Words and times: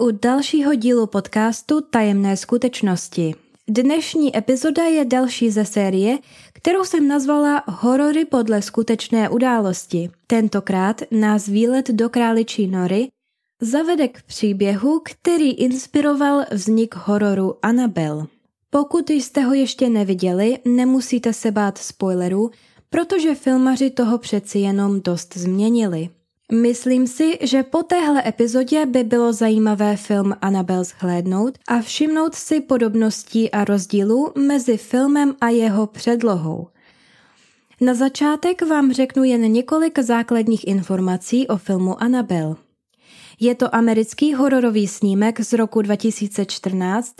u 0.00 0.10
dalšího 0.10 0.74
dílu 0.74 1.06
podcastu 1.06 1.80
Tajemné 1.80 2.36
skutečnosti. 2.36 3.34
Dnešní 3.68 4.36
epizoda 4.36 4.84
je 4.84 5.04
další 5.04 5.50
ze 5.50 5.64
série, 5.64 6.18
kterou 6.52 6.84
jsem 6.84 7.08
nazvala 7.08 7.62
Horory 7.66 8.24
podle 8.24 8.62
skutečné 8.62 9.28
události. 9.28 10.10
Tentokrát 10.26 11.02
nás 11.10 11.46
výlet 11.46 11.90
do 11.90 12.08
králičí 12.08 12.66
nory 12.66 13.08
zavede 13.60 14.08
k 14.08 14.22
příběhu, 14.22 15.02
který 15.04 15.52
inspiroval 15.52 16.44
vznik 16.52 16.94
hororu 16.96 17.54
Annabelle. 17.62 18.26
Pokud 18.70 19.10
jste 19.10 19.40
ho 19.40 19.54
ještě 19.54 19.88
neviděli, 19.88 20.58
nemusíte 20.64 21.32
se 21.32 21.50
bát 21.50 21.78
spoilerů, 21.78 22.50
protože 22.90 23.34
filmaři 23.34 23.90
toho 23.90 24.18
přeci 24.18 24.58
jenom 24.58 25.00
dost 25.00 25.36
změnili. 25.36 26.08
Myslím 26.52 27.06
si, 27.06 27.38
že 27.40 27.62
po 27.62 27.82
téhle 27.82 28.22
epizodě 28.28 28.86
by 28.86 29.04
bylo 29.04 29.32
zajímavé 29.32 29.96
film 29.96 30.34
Annabelle 30.42 30.84
zhlédnout 30.84 31.58
a 31.68 31.80
všimnout 31.80 32.34
si 32.34 32.60
podobností 32.60 33.50
a 33.50 33.64
rozdílů 33.64 34.32
mezi 34.38 34.76
filmem 34.76 35.34
a 35.40 35.48
jeho 35.48 35.86
předlohou. 35.86 36.68
Na 37.80 37.94
začátek 37.94 38.62
vám 38.62 38.92
řeknu 38.92 39.24
jen 39.24 39.52
několik 39.52 39.98
základních 39.98 40.66
informací 40.66 41.48
o 41.48 41.56
filmu 41.56 42.02
Annabelle. 42.02 42.56
Je 43.40 43.54
to 43.54 43.74
americký 43.74 44.34
hororový 44.34 44.88
snímek 44.88 45.40
z 45.40 45.52
roku 45.52 45.82
2014, 45.82 47.14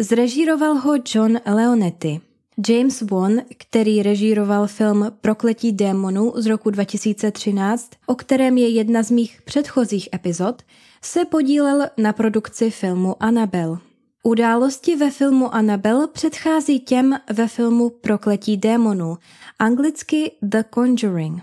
zrežíroval 0.00 0.74
ho 0.74 0.94
John 1.14 1.40
Leonetti. 1.46 2.20
James 2.68 3.02
Wan, 3.02 3.40
který 3.58 4.02
režíroval 4.02 4.66
film 4.66 5.12
Prokletí 5.20 5.72
démonů 5.72 6.32
z 6.36 6.46
roku 6.46 6.70
2013, 6.70 7.90
o 8.06 8.14
kterém 8.14 8.58
je 8.58 8.68
jedna 8.68 9.02
z 9.02 9.10
mých 9.10 9.42
předchozích 9.42 10.08
epizod, 10.14 10.62
se 11.02 11.24
podílel 11.24 11.86
na 11.96 12.12
produkci 12.12 12.70
filmu 12.70 13.22
Annabelle. 13.22 13.78
Události 14.22 14.96
ve 14.96 15.10
filmu 15.10 15.54
Annabelle 15.54 16.08
předchází 16.08 16.80
těm 16.80 17.18
ve 17.32 17.48
filmu 17.48 17.90
Prokletí 17.90 18.56
démonů, 18.56 19.18
anglicky 19.58 20.32
The 20.42 20.62
Conjuring. 20.74 21.42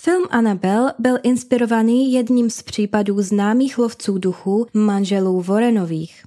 Film 0.00 0.24
Annabelle 0.30 0.94
byl 0.98 1.18
inspirovaný 1.22 2.12
jedním 2.12 2.50
z 2.50 2.62
případů 2.62 3.22
známých 3.22 3.78
lovců 3.78 4.18
duchů 4.18 4.66
manželů 4.74 5.42
Warrenových. 5.42 6.24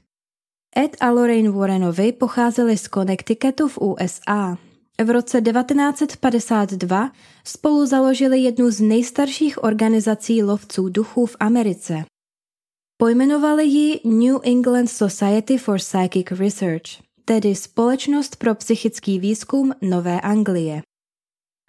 Ed 0.77 0.97
a 0.99 1.11
Lorraine 1.11 1.49
Warrenovi 1.49 2.11
pocházeli 2.11 2.77
z 2.77 2.89
Connecticutu 2.89 3.67
v 3.67 3.77
USA. 3.77 4.57
V 5.03 5.09
roce 5.09 5.41
1952 5.41 7.11
spolu 7.43 7.85
založili 7.85 8.39
jednu 8.39 8.71
z 8.71 8.81
nejstarších 8.81 9.63
organizací 9.63 10.43
lovců 10.43 10.89
duchů 10.89 11.25
v 11.25 11.35
Americe. 11.39 12.05
Pojmenovali 12.97 13.65
ji 13.65 13.99
New 14.05 14.35
England 14.43 14.87
Society 14.87 15.57
for 15.57 15.77
Psychic 15.77 16.31
Research, 16.31 16.87
tedy 17.25 17.55
Společnost 17.55 18.35
pro 18.35 18.55
psychický 18.55 19.19
výzkum 19.19 19.73
Nové 19.81 20.21
Anglie. 20.21 20.81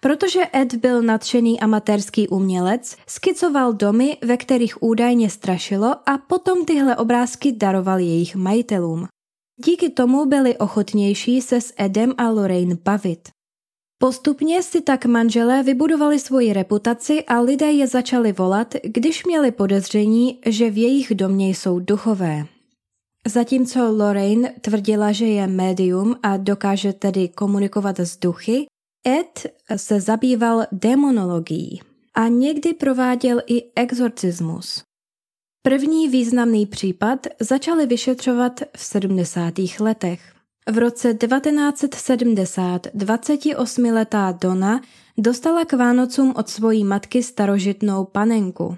Protože 0.01 0.39
Ed 0.55 0.75
byl 0.75 1.01
nadšený 1.01 1.59
amatérský 1.59 2.27
umělec, 2.27 2.97
skicoval 3.07 3.73
domy, 3.73 4.17
ve 4.25 4.37
kterých 4.37 4.83
údajně 4.83 5.29
strašilo 5.29 5.95
a 6.09 6.17
potom 6.17 6.65
tyhle 6.65 6.95
obrázky 6.95 7.51
daroval 7.51 7.99
jejich 7.99 8.35
majitelům. 8.35 9.07
Díky 9.65 9.89
tomu 9.89 10.25
byli 10.25 10.57
ochotnější 10.57 11.41
se 11.41 11.61
s 11.61 11.73
Edem 11.77 12.13
a 12.17 12.29
Lorraine 12.29 12.75
bavit. 12.83 13.29
Postupně 13.99 14.63
si 14.63 14.81
tak 14.81 15.05
manželé 15.05 15.63
vybudovali 15.63 16.19
svoji 16.19 16.53
reputaci 16.53 17.23
a 17.23 17.39
lidé 17.39 17.71
je 17.71 17.87
začali 17.87 18.31
volat, 18.31 18.75
když 18.83 19.25
měli 19.25 19.51
podezření, 19.51 20.39
že 20.45 20.69
v 20.69 20.77
jejich 20.77 21.15
domě 21.15 21.49
jsou 21.49 21.79
duchové. 21.79 22.45
Zatímco 23.27 23.91
Lorraine 23.91 24.53
tvrdila, 24.61 25.11
že 25.11 25.25
je 25.25 25.47
médium 25.47 26.15
a 26.23 26.37
dokáže 26.37 26.93
tedy 26.93 27.27
komunikovat 27.27 27.99
s 27.99 28.17
duchy, 28.17 28.65
Ed 29.07 29.45
se 29.75 30.01
zabýval 30.01 30.65
demonologií 30.71 31.81
a 32.13 32.27
někdy 32.27 32.73
prováděl 32.73 33.41
i 33.47 33.71
exorcismus. 33.75 34.83
První 35.61 36.09
významný 36.09 36.65
případ 36.65 37.27
začali 37.39 37.85
vyšetřovat 37.85 38.59
v 38.77 38.83
70. 38.83 39.53
letech. 39.79 40.33
V 40.71 40.77
roce 40.77 41.13
1970 41.13 42.87
28-letá 42.87 44.37
Donna 44.41 44.81
dostala 45.17 45.65
k 45.65 45.73
Vánocům 45.73 46.33
od 46.37 46.49
svojí 46.49 46.83
matky 46.83 47.23
starožitnou 47.23 48.05
panenku. 48.05 48.75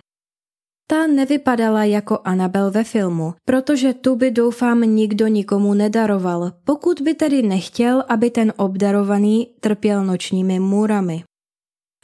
Ta 0.92 1.08
nevypadala 1.08 1.84
jako 1.84 2.20
Anabel 2.24 2.72
ve 2.72 2.84
filmu, 2.84 3.34
protože 3.46 3.94
tu 3.94 4.16
by 4.16 4.32
doufám 4.32 4.82
nikdo 4.82 5.28
nikomu 5.28 5.74
nedaroval, 5.74 6.52
pokud 6.64 7.02
by 7.02 7.14
tedy 7.14 7.42
nechtěl, 7.42 8.04
aby 8.08 8.30
ten 8.30 8.54
obdarovaný 8.58 9.48
trpěl 9.60 10.06
nočními 10.06 10.60
můrami. 10.60 11.24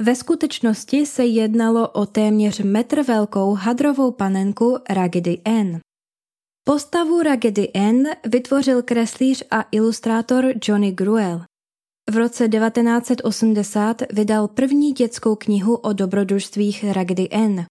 Ve 0.02 0.16
skutečnosti 0.16 1.06
se 1.06 1.26
jednalo 1.26 1.90
o 1.90 2.06
téměř 2.06 2.60
metr 2.60 3.04
velkou 3.04 3.54
hadrovou 3.54 4.12
panenku 4.12 4.78
Raggedy 4.90 5.42
Ann. 5.46 5.80
Postavu 6.64 7.24
Raggedy 7.24 7.72
Ann 7.74 8.04
vytvořil 8.26 8.84
kreslíř 8.84 9.44
a 9.52 9.66
ilustrátor 9.72 10.54
Johnny 10.68 10.92
Gruel. 10.92 11.42
V 12.12 12.18
roce 12.18 12.50
1980 12.50 14.02
vydal 14.14 14.48
první 14.48 14.92
dětskou 14.92 15.36
knihu 15.36 15.76
o 15.76 15.94
dobrodružstvích 15.94 16.86
Raggedy 16.94 17.30
Ann. 17.30 17.66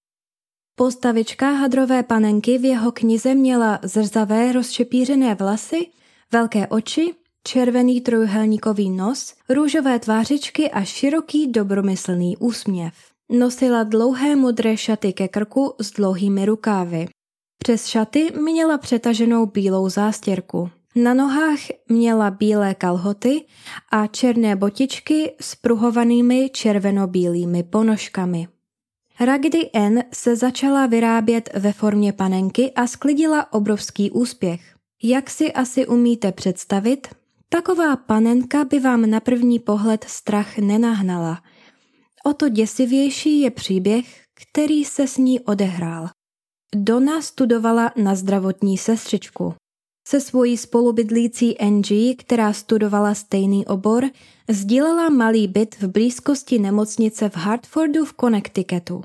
Postavička 0.76 1.50
hadrové 1.50 2.02
panenky 2.02 2.58
v 2.58 2.64
jeho 2.64 2.92
knize 2.92 3.34
měla 3.34 3.78
zrzavé 3.82 4.52
rozšepířené 4.52 5.34
vlasy, 5.34 5.86
velké 6.32 6.66
oči, 6.66 7.14
červený 7.44 8.00
trojuhelníkový 8.00 8.90
nos, 8.90 9.34
růžové 9.48 9.98
tvářičky 9.98 10.70
a 10.70 10.84
široký 10.84 11.46
dobromyslný 11.46 12.36
úsměv. 12.36 12.94
Nosila 13.30 13.82
dlouhé 13.82 14.36
modré 14.36 14.76
šaty 14.76 15.12
ke 15.12 15.28
krku 15.28 15.74
s 15.80 15.90
dlouhými 15.90 16.44
rukávy. 16.44 17.06
Přes 17.58 17.86
šaty 17.86 18.32
měla 18.40 18.78
přetaženou 18.78 19.46
bílou 19.46 19.88
zástěrku. 19.88 20.70
Na 20.96 21.14
nohách 21.14 21.58
měla 21.88 22.30
bílé 22.30 22.74
kalhoty 22.74 23.44
a 23.92 24.06
černé 24.06 24.56
botičky 24.56 25.32
s 25.40 25.54
pruhovanými 25.54 26.50
červeno-bílými 26.52 27.62
ponožkami. 27.62 28.48
Raggedy 29.20 29.70
Ann 29.70 30.02
se 30.12 30.36
začala 30.36 30.86
vyrábět 30.86 31.50
ve 31.54 31.72
formě 31.72 32.12
panenky 32.12 32.72
a 32.72 32.86
sklidila 32.86 33.52
obrovský 33.52 34.10
úspěch. 34.10 34.74
Jak 35.02 35.30
si 35.30 35.52
asi 35.52 35.86
umíte 35.86 36.32
představit, 36.32 37.08
taková 37.48 37.96
panenka 37.96 38.64
by 38.64 38.80
vám 38.80 39.10
na 39.10 39.20
první 39.20 39.58
pohled 39.58 40.04
strach 40.04 40.58
nenahnala. 40.58 41.42
O 42.24 42.32
to 42.32 42.48
děsivější 42.48 43.40
je 43.40 43.50
příběh, 43.50 44.24
který 44.34 44.84
se 44.84 45.06
s 45.06 45.16
ní 45.16 45.40
odehrál. 45.40 46.08
Donna 46.74 47.22
studovala 47.22 47.92
na 47.96 48.14
zdravotní 48.14 48.78
sestřičku. 48.78 49.54
Se 50.06 50.20
svojí 50.20 50.56
spolubydlící 50.56 51.58
Angie, 51.58 52.14
která 52.14 52.52
studovala 52.52 53.14
stejný 53.14 53.66
obor, 53.66 54.04
sdílela 54.48 55.08
malý 55.08 55.48
byt 55.48 55.76
v 55.80 55.88
blízkosti 55.88 56.58
nemocnice 56.58 57.28
v 57.28 57.36
Hartfordu 57.36 58.04
v 58.04 58.14
Connecticutu. 58.20 59.02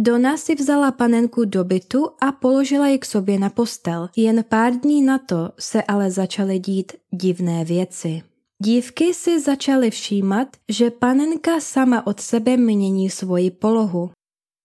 Donna 0.00 0.36
si 0.36 0.54
vzala 0.54 0.92
panenku 0.92 1.44
do 1.44 1.64
bytu 1.64 2.08
a 2.20 2.32
položila 2.32 2.88
ji 2.88 2.98
k 2.98 3.04
sobě 3.04 3.38
na 3.38 3.50
postel. 3.50 4.08
Jen 4.16 4.44
pár 4.48 4.72
dní 4.72 5.02
na 5.02 5.18
to 5.18 5.50
se 5.58 5.82
ale 5.82 6.10
začaly 6.10 6.58
dít 6.58 6.92
divné 7.10 7.64
věci. 7.64 8.22
Dívky 8.62 9.14
si 9.14 9.40
začaly 9.40 9.90
všímat, 9.90 10.48
že 10.68 10.90
panenka 10.90 11.60
sama 11.60 12.06
od 12.06 12.20
sebe 12.20 12.56
mění 12.56 13.10
svoji 13.10 13.50
polohu. 13.50 14.10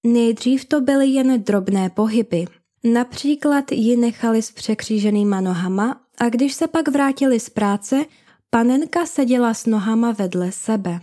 Nejdřív 0.05 0.65
to 0.65 0.81
byly 0.81 1.07
jen 1.07 1.43
drobné 1.43 1.89
pohyby. 1.89 2.45
Například 2.83 3.71
ji 3.71 3.97
nechali 3.97 4.41
s 4.41 4.51
překříženýma 4.51 5.41
nohama 5.41 6.01
a 6.19 6.29
když 6.29 6.53
se 6.53 6.67
pak 6.67 6.87
vrátili 6.87 7.39
z 7.39 7.49
práce, 7.49 8.05
panenka 8.49 9.05
seděla 9.05 9.53
s 9.53 9.65
nohama 9.65 10.11
vedle 10.11 10.51
sebe. 10.51 10.99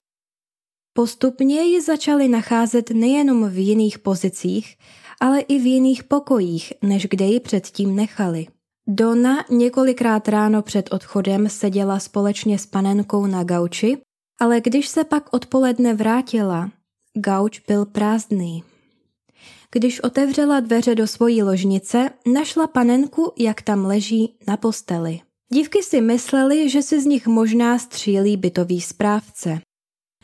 Postupně 0.92 1.62
ji 1.62 1.82
začali 1.82 2.28
nacházet 2.28 2.90
nejenom 2.90 3.48
v 3.48 3.58
jiných 3.58 3.98
pozicích, 3.98 4.76
ale 5.20 5.40
i 5.40 5.58
v 5.58 5.66
jiných 5.66 6.04
pokojích, 6.04 6.72
než 6.82 7.06
kde 7.06 7.24
ji 7.24 7.40
předtím 7.40 7.96
nechali. 7.96 8.46
Donna 8.88 9.44
několikrát 9.50 10.28
ráno 10.28 10.62
před 10.62 10.92
odchodem 10.92 11.48
seděla 11.48 11.98
společně 11.98 12.58
s 12.58 12.66
panenkou 12.66 13.26
na 13.26 13.44
gauči, 13.44 13.98
ale 14.40 14.60
když 14.60 14.88
se 14.88 15.04
pak 15.04 15.34
odpoledne 15.34 15.94
vrátila, 15.94 16.70
gauč 17.14 17.60
byl 17.60 17.86
prázdný. 17.86 18.64
Když 19.72 20.00
otevřela 20.00 20.60
dveře 20.60 20.94
do 20.94 21.06
svojí 21.06 21.42
ložnice, 21.42 22.10
našla 22.26 22.66
panenku, 22.66 23.32
jak 23.38 23.62
tam 23.62 23.84
leží 23.84 24.36
na 24.46 24.56
posteli. 24.56 25.20
Dívky 25.52 25.82
si 25.82 26.00
mysleli, 26.00 26.70
že 26.70 26.82
si 26.82 27.00
z 27.00 27.06
nich 27.06 27.26
možná 27.26 27.78
střílí 27.78 28.36
bytový 28.36 28.80
správce. 28.80 29.60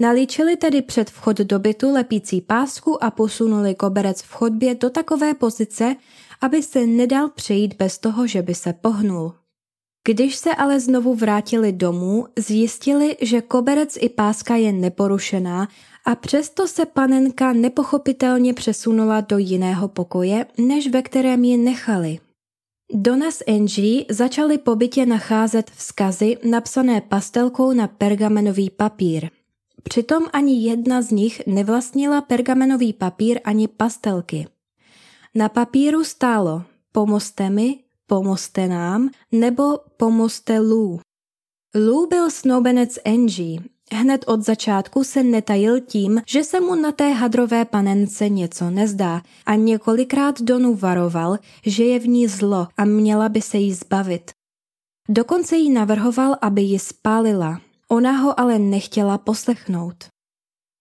Nalíčili 0.00 0.56
tedy 0.56 0.82
před 0.82 1.10
vchod 1.10 1.36
do 1.36 1.58
bytu 1.58 1.92
lepící 1.92 2.40
pásku 2.40 3.04
a 3.04 3.10
posunuli 3.10 3.74
koberec 3.74 4.22
v 4.22 4.30
chodbě 4.30 4.74
do 4.74 4.90
takové 4.90 5.34
pozice, 5.34 5.96
aby 6.40 6.62
se 6.62 6.86
nedal 6.86 7.28
přejít 7.28 7.74
bez 7.78 7.98
toho, 7.98 8.26
že 8.26 8.42
by 8.42 8.54
se 8.54 8.72
pohnul. 8.72 9.32
Když 10.04 10.36
se 10.36 10.54
ale 10.54 10.80
znovu 10.80 11.14
vrátili 11.14 11.72
domů, 11.72 12.26
zjistili, 12.38 13.16
že 13.20 13.40
koberec 13.40 13.98
i 14.00 14.08
páska 14.08 14.56
je 14.56 14.72
neporušená 14.72 15.68
a 16.04 16.14
přesto 16.14 16.68
se 16.68 16.86
panenka 16.86 17.52
nepochopitelně 17.52 18.54
přesunula 18.54 19.20
do 19.20 19.38
jiného 19.38 19.88
pokoje, 19.88 20.46
než 20.58 20.88
ve 20.88 21.02
kterém 21.02 21.44
ji 21.44 21.56
nechali. 21.56 22.18
Donna 22.94 23.30
s 23.30 23.44
Angie 23.48 24.04
začali 24.10 24.58
po 24.58 24.76
bytě 24.76 25.06
nacházet 25.06 25.70
vzkazy 25.70 26.36
napsané 26.44 27.00
pastelkou 27.00 27.72
na 27.72 27.88
pergamenový 27.88 28.70
papír. 28.70 29.30
Přitom 29.82 30.22
ani 30.32 30.68
jedna 30.68 31.02
z 31.02 31.10
nich 31.10 31.42
nevlastnila 31.46 32.20
pergamenový 32.20 32.92
papír 32.92 33.40
ani 33.44 33.68
pastelky. 33.68 34.46
Na 35.34 35.48
papíru 35.48 36.04
stálo 36.04 36.62
pomozte 36.92 37.50
mi, 37.50 37.78
pomozte 38.06 38.68
nám 38.68 39.10
nebo 39.32 39.78
pomozte 39.96 40.60
Lou. 40.60 41.00
Lou 41.74 42.06
byl 42.06 42.30
snoubenec 42.30 42.98
Angie. 43.04 43.60
Hned 43.92 44.24
od 44.26 44.44
začátku 44.44 45.04
se 45.04 45.22
netajil 45.22 45.80
tím, 45.80 46.22
že 46.26 46.44
se 46.44 46.60
mu 46.60 46.74
na 46.74 46.92
té 46.92 47.12
hadrové 47.12 47.64
panence 47.64 48.28
něco 48.28 48.70
nezdá 48.70 49.22
a 49.46 49.54
několikrát 49.54 50.42
Donu 50.42 50.74
varoval, 50.74 51.38
že 51.66 51.84
je 51.84 51.98
v 51.98 52.08
ní 52.08 52.28
zlo 52.28 52.66
a 52.76 52.84
měla 52.84 53.28
by 53.28 53.42
se 53.42 53.58
jí 53.58 53.72
zbavit. 53.72 54.30
Dokonce 55.08 55.56
jí 55.56 55.70
navrhoval, 55.70 56.36
aby 56.40 56.62
ji 56.62 56.78
spálila. 56.78 57.60
Ona 57.88 58.12
ho 58.12 58.40
ale 58.40 58.58
nechtěla 58.58 59.18
poslechnout. 59.18 60.04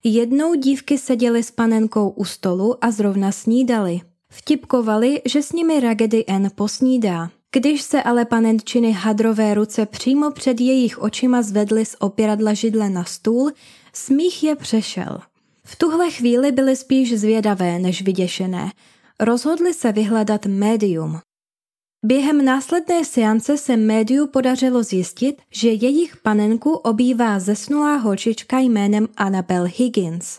Jednou 0.04 0.54
dívky 0.54 0.98
seděly 0.98 1.42
s 1.42 1.50
panenkou 1.50 2.10
u 2.10 2.24
stolu 2.24 2.84
a 2.84 2.90
zrovna 2.90 3.32
snídali. 3.32 4.00
Vtipkovali, 4.32 5.22
že 5.24 5.42
s 5.42 5.52
nimi 5.52 5.80
Raggedy 5.80 6.26
Ann 6.26 6.50
posnídá. 6.54 7.30
Když 7.54 7.82
se 7.82 8.02
ale 8.02 8.24
panenčiny 8.24 8.92
hadrové 8.92 9.54
ruce 9.54 9.86
přímo 9.86 10.30
před 10.30 10.60
jejich 10.60 10.98
očima 10.98 11.42
zvedly 11.42 11.84
z 11.84 11.96
opěradla 11.98 12.54
židle 12.54 12.90
na 12.90 13.04
stůl, 13.04 13.52
smích 13.92 14.44
je 14.44 14.56
přešel. 14.56 15.18
V 15.64 15.76
tuhle 15.76 16.10
chvíli 16.10 16.52
byly 16.52 16.76
spíš 16.76 17.18
zvědavé 17.18 17.78
než 17.78 18.02
vyděšené. 18.02 18.72
Rozhodli 19.20 19.74
se 19.74 19.92
vyhledat 19.92 20.46
médium. 20.46 21.18
Během 22.04 22.44
následné 22.44 23.04
seance 23.04 23.58
se 23.58 23.76
médiu 23.76 24.26
podařilo 24.26 24.82
zjistit, 24.82 25.42
že 25.50 25.68
jejich 25.68 26.16
panenku 26.16 26.72
obývá 26.72 27.38
zesnulá 27.38 27.96
holčička 27.96 28.58
jménem 28.58 29.08
Annabel 29.16 29.64
Higgins. 29.76 30.38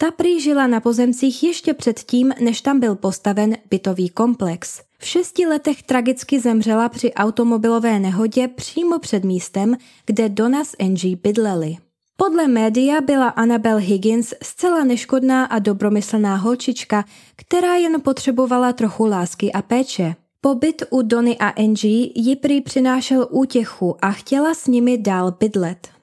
Ta 0.00 0.10
prý 0.10 0.40
žila 0.40 0.66
na 0.66 0.80
pozemcích 0.80 1.42
ještě 1.42 1.74
předtím, 1.74 2.32
než 2.40 2.60
tam 2.60 2.80
byl 2.80 2.94
postaven 2.94 3.56
bytový 3.70 4.08
komplex. 4.08 4.80
V 4.98 5.06
šesti 5.06 5.46
letech 5.46 5.82
tragicky 5.82 6.40
zemřela 6.40 6.88
při 6.88 7.14
automobilové 7.14 7.98
nehodě 7.98 8.48
přímo 8.48 8.98
před 8.98 9.24
místem, 9.24 9.76
kde 10.06 10.28
Donna 10.28 10.64
s 10.64 10.76
Angie 10.80 11.16
bydleli. 11.16 11.76
Podle 12.16 12.48
média 12.48 13.00
byla 13.00 13.28
Annabel 13.28 13.76
Higgins 13.76 14.34
zcela 14.42 14.84
neškodná 14.84 15.44
a 15.44 15.58
dobromyslná 15.58 16.36
holčička, 16.36 17.04
která 17.36 17.74
jen 17.74 18.00
potřebovala 18.00 18.72
trochu 18.72 19.06
lásky 19.06 19.52
a 19.52 19.62
péče. 19.62 20.14
Pobyt 20.40 20.82
u 20.90 21.02
Dony 21.02 21.38
a 21.38 21.48
Angie 21.48 22.08
ji 22.14 22.36
prý 22.36 22.60
přinášel 22.60 23.26
útěchu 23.30 23.96
a 24.02 24.10
chtěla 24.10 24.54
s 24.54 24.66
nimi 24.66 24.98
dál 24.98 25.36
bydlet. 25.40 25.97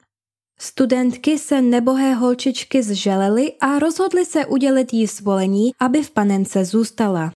Studentky 0.59 1.39
se 1.39 1.61
nebohé 1.61 2.13
holčičky 2.13 2.83
zželely 2.83 3.53
a 3.61 3.79
rozhodly 3.79 4.25
se 4.25 4.45
udělit 4.45 4.93
jí 4.93 5.07
svolení, 5.07 5.71
aby 5.79 6.03
v 6.03 6.11
panence 6.11 6.65
zůstala. 6.65 7.31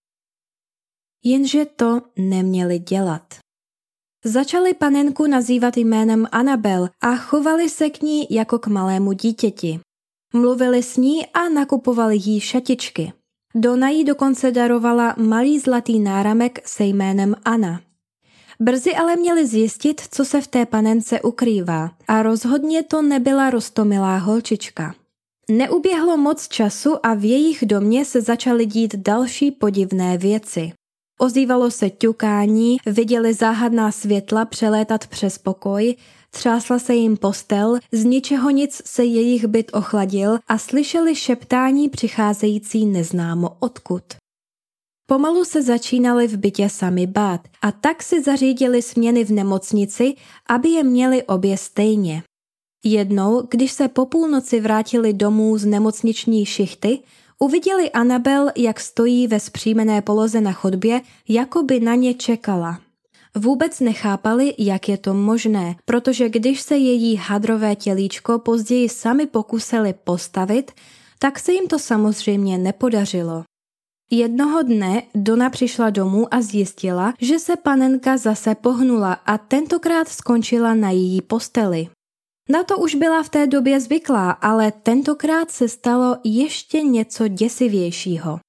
Jenže 1.24 1.64
to 1.64 2.02
neměli 2.18 2.78
dělat. 2.78 3.34
Začali 4.24 4.74
panenku 4.74 5.26
nazývat 5.26 5.76
jménem 5.76 6.26
Anabel 6.32 6.88
a 7.02 7.16
chovali 7.16 7.68
se 7.68 7.90
k 7.90 8.02
ní 8.02 8.26
jako 8.30 8.58
k 8.58 8.66
malému 8.66 9.12
dítěti. 9.12 9.80
Mluvili 10.34 10.82
s 10.82 10.96
ní 10.96 11.26
a 11.26 11.48
nakupovali 11.48 12.16
jí 12.16 12.40
šatičky. 12.40 13.12
Dona 13.54 13.88
jí 13.88 14.04
dokonce 14.04 14.50
darovala 14.50 15.14
malý 15.18 15.58
zlatý 15.58 15.98
náramek 16.00 16.68
se 16.68 16.84
jménem 16.84 17.34
Anna. 17.44 17.80
Brzy 18.62 18.94
ale 18.94 19.16
měli 19.16 19.46
zjistit, 19.46 20.00
co 20.10 20.24
se 20.24 20.40
v 20.40 20.46
té 20.46 20.66
panence 20.66 21.20
ukrývá 21.20 21.90
a 22.08 22.22
rozhodně 22.22 22.82
to 22.82 23.02
nebyla 23.02 23.50
rostomilá 23.50 24.16
holčička. 24.16 24.94
Neuběhlo 25.50 26.16
moc 26.16 26.48
času 26.48 27.06
a 27.06 27.14
v 27.14 27.24
jejich 27.24 27.64
domě 27.66 28.04
se 28.04 28.20
začaly 28.20 28.66
dít 28.66 28.94
další 28.94 29.50
podivné 29.50 30.18
věci. 30.18 30.72
Ozývalo 31.20 31.70
se 31.70 31.90
ťukání, 31.90 32.76
viděli 32.86 33.34
záhadná 33.34 33.92
světla 33.92 34.44
přelétat 34.44 35.06
přes 35.06 35.38
pokoj, 35.38 35.96
třásla 36.30 36.78
se 36.78 36.94
jim 36.94 37.16
postel, 37.16 37.78
z 37.92 38.04
ničeho 38.04 38.50
nic 38.50 38.82
se 38.84 39.04
jejich 39.04 39.44
byt 39.44 39.70
ochladil 39.74 40.38
a 40.48 40.58
slyšeli 40.58 41.14
šeptání 41.14 41.88
přicházející 41.88 42.86
neznámo 42.86 43.56
odkud. 43.58 44.02
Pomalu 45.10 45.44
se 45.44 45.62
začínali 45.62 46.26
v 46.26 46.36
bytě 46.36 46.68
sami 46.68 47.06
bát 47.06 47.40
a 47.62 47.72
tak 47.72 48.02
si 48.02 48.22
zařídili 48.22 48.82
směny 48.82 49.24
v 49.24 49.30
nemocnici, 49.30 50.14
aby 50.48 50.68
je 50.68 50.84
měli 50.84 51.22
obě 51.22 51.56
stejně. 51.56 52.22
Jednou, 52.84 53.42
když 53.50 53.72
se 53.72 53.88
po 53.88 54.06
půlnoci 54.06 54.60
vrátili 54.60 55.12
domů 55.12 55.58
z 55.58 55.64
nemocniční 55.64 56.46
šichty, 56.46 56.98
uviděli 57.38 57.90
Anabel, 57.90 58.50
jak 58.56 58.80
stojí 58.80 59.26
ve 59.26 59.40
zpřímené 59.40 60.02
poloze 60.02 60.40
na 60.40 60.52
chodbě, 60.52 61.00
jako 61.28 61.62
by 61.62 61.80
na 61.80 61.94
ně 61.94 62.14
čekala. 62.14 62.80
Vůbec 63.34 63.80
nechápali, 63.80 64.54
jak 64.58 64.88
je 64.88 64.98
to 64.98 65.14
možné, 65.14 65.76
protože 65.84 66.28
když 66.28 66.60
se 66.60 66.76
její 66.76 67.16
hadrové 67.16 67.76
tělíčko 67.76 68.38
později 68.38 68.88
sami 68.88 69.26
pokusili 69.26 69.94
postavit, 70.04 70.72
tak 71.18 71.38
se 71.38 71.52
jim 71.52 71.68
to 71.68 71.78
samozřejmě 71.78 72.58
nepodařilo. 72.58 73.44
Jednoho 74.12 74.62
dne 74.62 75.02
Dona 75.14 75.50
přišla 75.50 75.90
domů 75.90 76.34
a 76.34 76.42
zjistila, 76.42 77.14
že 77.20 77.38
se 77.38 77.56
panenka 77.56 78.16
zase 78.16 78.54
pohnula 78.54 79.12
a 79.12 79.38
tentokrát 79.38 80.08
skončila 80.08 80.74
na 80.74 80.90
její 80.90 81.22
posteli. 81.22 81.88
Na 82.48 82.64
to 82.64 82.78
už 82.78 82.94
byla 82.94 83.22
v 83.22 83.28
té 83.28 83.46
době 83.46 83.80
zvyklá, 83.80 84.30
ale 84.30 84.72
tentokrát 84.72 85.50
se 85.50 85.68
stalo 85.68 86.16
ještě 86.24 86.82
něco 86.82 87.28
děsivějšího. 87.28 88.40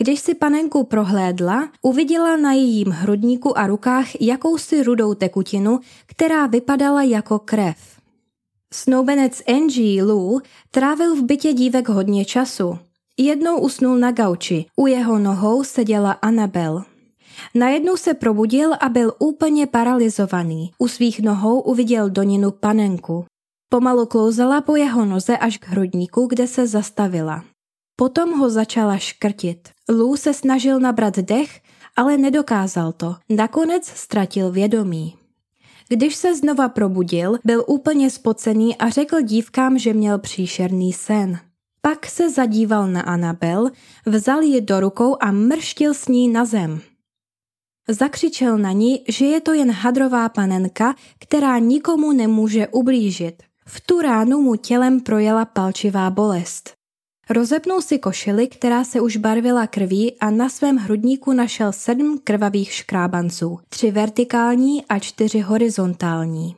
Když 0.00 0.20
si 0.20 0.34
panenku 0.34 0.84
prohlédla, 0.84 1.68
uviděla 1.82 2.36
na 2.36 2.52
jejím 2.52 2.88
hrudníku 2.88 3.58
a 3.58 3.66
rukách 3.66 4.20
jakousi 4.20 4.82
rudou 4.82 5.14
tekutinu, 5.14 5.80
která 6.06 6.46
vypadala 6.46 7.02
jako 7.02 7.38
krev. 7.38 7.76
Snoubenec 8.72 9.42
Angie 9.48 10.04
Lou 10.04 10.40
trávil 10.70 11.16
v 11.16 11.22
bytě 11.22 11.52
dívek 11.52 11.88
hodně 11.88 12.24
času. 12.24 12.78
Jednou 13.20 13.60
usnul 13.60 13.98
na 13.98 14.10
gauči, 14.10 14.66
u 14.76 14.86
jeho 14.86 15.18
nohou 15.18 15.64
seděla 15.64 16.12
Annabel. 16.12 16.82
Najednou 17.54 17.96
se 17.96 18.14
probudil 18.14 18.74
a 18.80 18.88
byl 18.88 19.12
úplně 19.18 19.66
paralizovaný. 19.66 20.70
U 20.78 20.88
svých 20.88 21.20
nohou 21.20 21.60
uviděl 21.60 22.10
Doninu 22.10 22.50
panenku. 22.50 23.24
Pomalu 23.68 24.06
klouzala 24.06 24.60
po 24.60 24.76
jeho 24.76 25.04
noze 25.04 25.36
až 25.36 25.58
k 25.58 25.68
hrudníku, 25.68 26.26
kde 26.26 26.46
se 26.46 26.66
zastavila. 26.66 27.44
Potom 27.96 28.38
ho 28.38 28.50
začala 28.50 28.98
škrtit. 28.98 29.68
Lou 29.88 30.16
se 30.16 30.34
snažil 30.34 30.80
nabrat 30.80 31.16
dech, 31.18 31.60
ale 31.96 32.18
nedokázal 32.18 32.92
to. 32.92 33.14
Nakonec 33.28 33.86
ztratil 33.86 34.50
vědomí. 34.50 35.14
Když 35.88 36.16
se 36.16 36.36
znova 36.36 36.68
probudil, 36.68 37.38
byl 37.44 37.64
úplně 37.66 38.10
spocený 38.10 38.76
a 38.76 38.88
řekl 38.88 39.20
dívkám, 39.20 39.78
že 39.78 39.92
měl 39.94 40.18
příšerný 40.18 40.92
sen. 40.92 41.47
Pak 41.80 42.06
se 42.06 42.30
zadíval 42.30 42.88
na 42.88 43.00
Anabel, 43.00 43.70
vzal 44.06 44.42
ji 44.42 44.60
do 44.60 44.80
rukou 44.80 45.16
a 45.20 45.30
mrštil 45.30 45.94
s 45.94 46.08
ní 46.08 46.28
na 46.28 46.44
zem. 46.44 46.80
Zakřičel 47.88 48.58
na 48.58 48.72
ní, 48.72 49.04
že 49.08 49.26
je 49.26 49.40
to 49.40 49.52
jen 49.52 49.70
hadrová 49.70 50.28
panenka, 50.28 50.94
která 51.18 51.58
nikomu 51.58 52.12
nemůže 52.12 52.68
ublížit. 52.68 53.42
V 53.66 53.80
tu 53.80 54.00
ránu 54.00 54.40
mu 54.40 54.56
tělem 54.56 55.00
projela 55.00 55.44
palčivá 55.44 56.10
bolest. 56.10 56.72
Rozepnul 57.30 57.82
si 57.82 57.98
košili, 57.98 58.48
která 58.48 58.84
se 58.84 59.00
už 59.00 59.16
barvila 59.16 59.66
krví 59.66 60.18
a 60.20 60.30
na 60.30 60.48
svém 60.48 60.76
hrudníku 60.76 61.32
našel 61.32 61.72
sedm 61.72 62.18
krvavých 62.24 62.72
škrábanců, 62.72 63.58
tři 63.68 63.90
vertikální 63.90 64.84
a 64.86 64.98
čtyři 64.98 65.40
horizontální. 65.40 66.56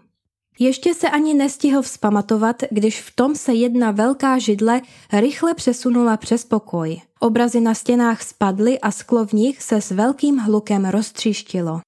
Ještě 0.62 0.94
se 0.94 1.10
ani 1.10 1.34
nestihl 1.34 1.82
vzpamatovat, 1.82 2.62
když 2.70 3.00
v 3.00 3.16
tom 3.16 3.34
se 3.34 3.54
jedna 3.54 3.90
velká 3.90 4.38
židle 4.38 4.80
rychle 5.12 5.54
přesunula 5.54 6.16
přes 6.16 6.44
pokoj. 6.44 7.00
Obrazy 7.20 7.60
na 7.60 7.74
stěnách 7.74 8.22
spadly 8.22 8.80
a 8.80 8.90
sklo 8.90 9.26
v 9.26 9.32
nich 9.32 9.62
se 9.62 9.80
s 9.80 9.90
velkým 9.90 10.36
hlukem 10.36 10.84
roztříštilo. 10.84 11.80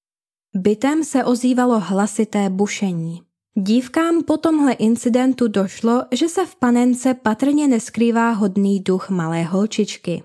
Bytem 0.55 1.03
se 1.03 1.23
ozývalo 1.23 1.79
hlasité 1.79 2.49
bušení. 2.49 3.21
Dívkám 3.57 4.23
po 4.23 4.37
tomhle 4.37 4.73
incidentu 4.73 5.47
došlo, 5.47 6.01
že 6.11 6.29
se 6.29 6.45
v 6.45 6.55
panence 6.55 7.13
patrně 7.13 7.67
neskrývá 7.67 8.31
hodný 8.31 8.79
duch 8.79 9.09
malé 9.09 9.43
holčičky. 9.43 10.23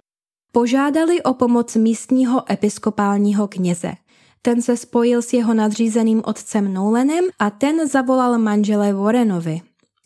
Požádali 0.52 1.22
o 1.22 1.34
pomoc 1.34 1.76
místního 1.76 2.52
episkopálního 2.52 3.48
kněze. 3.48 3.92
Ten 4.42 4.62
se 4.62 4.76
spojil 4.76 5.22
s 5.22 5.32
jeho 5.32 5.54
nadřízeným 5.54 6.22
otcem 6.24 6.74
Nolanem 6.74 7.24
a 7.38 7.50
ten 7.50 7.88
zavolal 7.88 8.38
manžele 8.38 8.92
Warrenovi. 8.92 9.60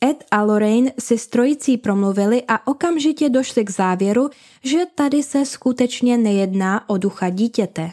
Ed 0.05 0.25
a 0.31 0.43
Lorraine 0.43 0.93
si 0.99 1.19
s 1.19 1.27
trojicí 1.27 1.77
promluvili 1.77 2.43
a 2.49 2.67
okamžitě 2.67 3.29
došli 3.29 3.65
k 3.65 3.71
závěru, 3.71 4.31
že 4.65 4.79
tady 4.95 5.23
se 5.23 5.47
skutečně 5.47 6.19
nejedná 6.19 6.91
o 6.91 6.99
ducha 6.99 7.29
dítěte. 7.29 7.93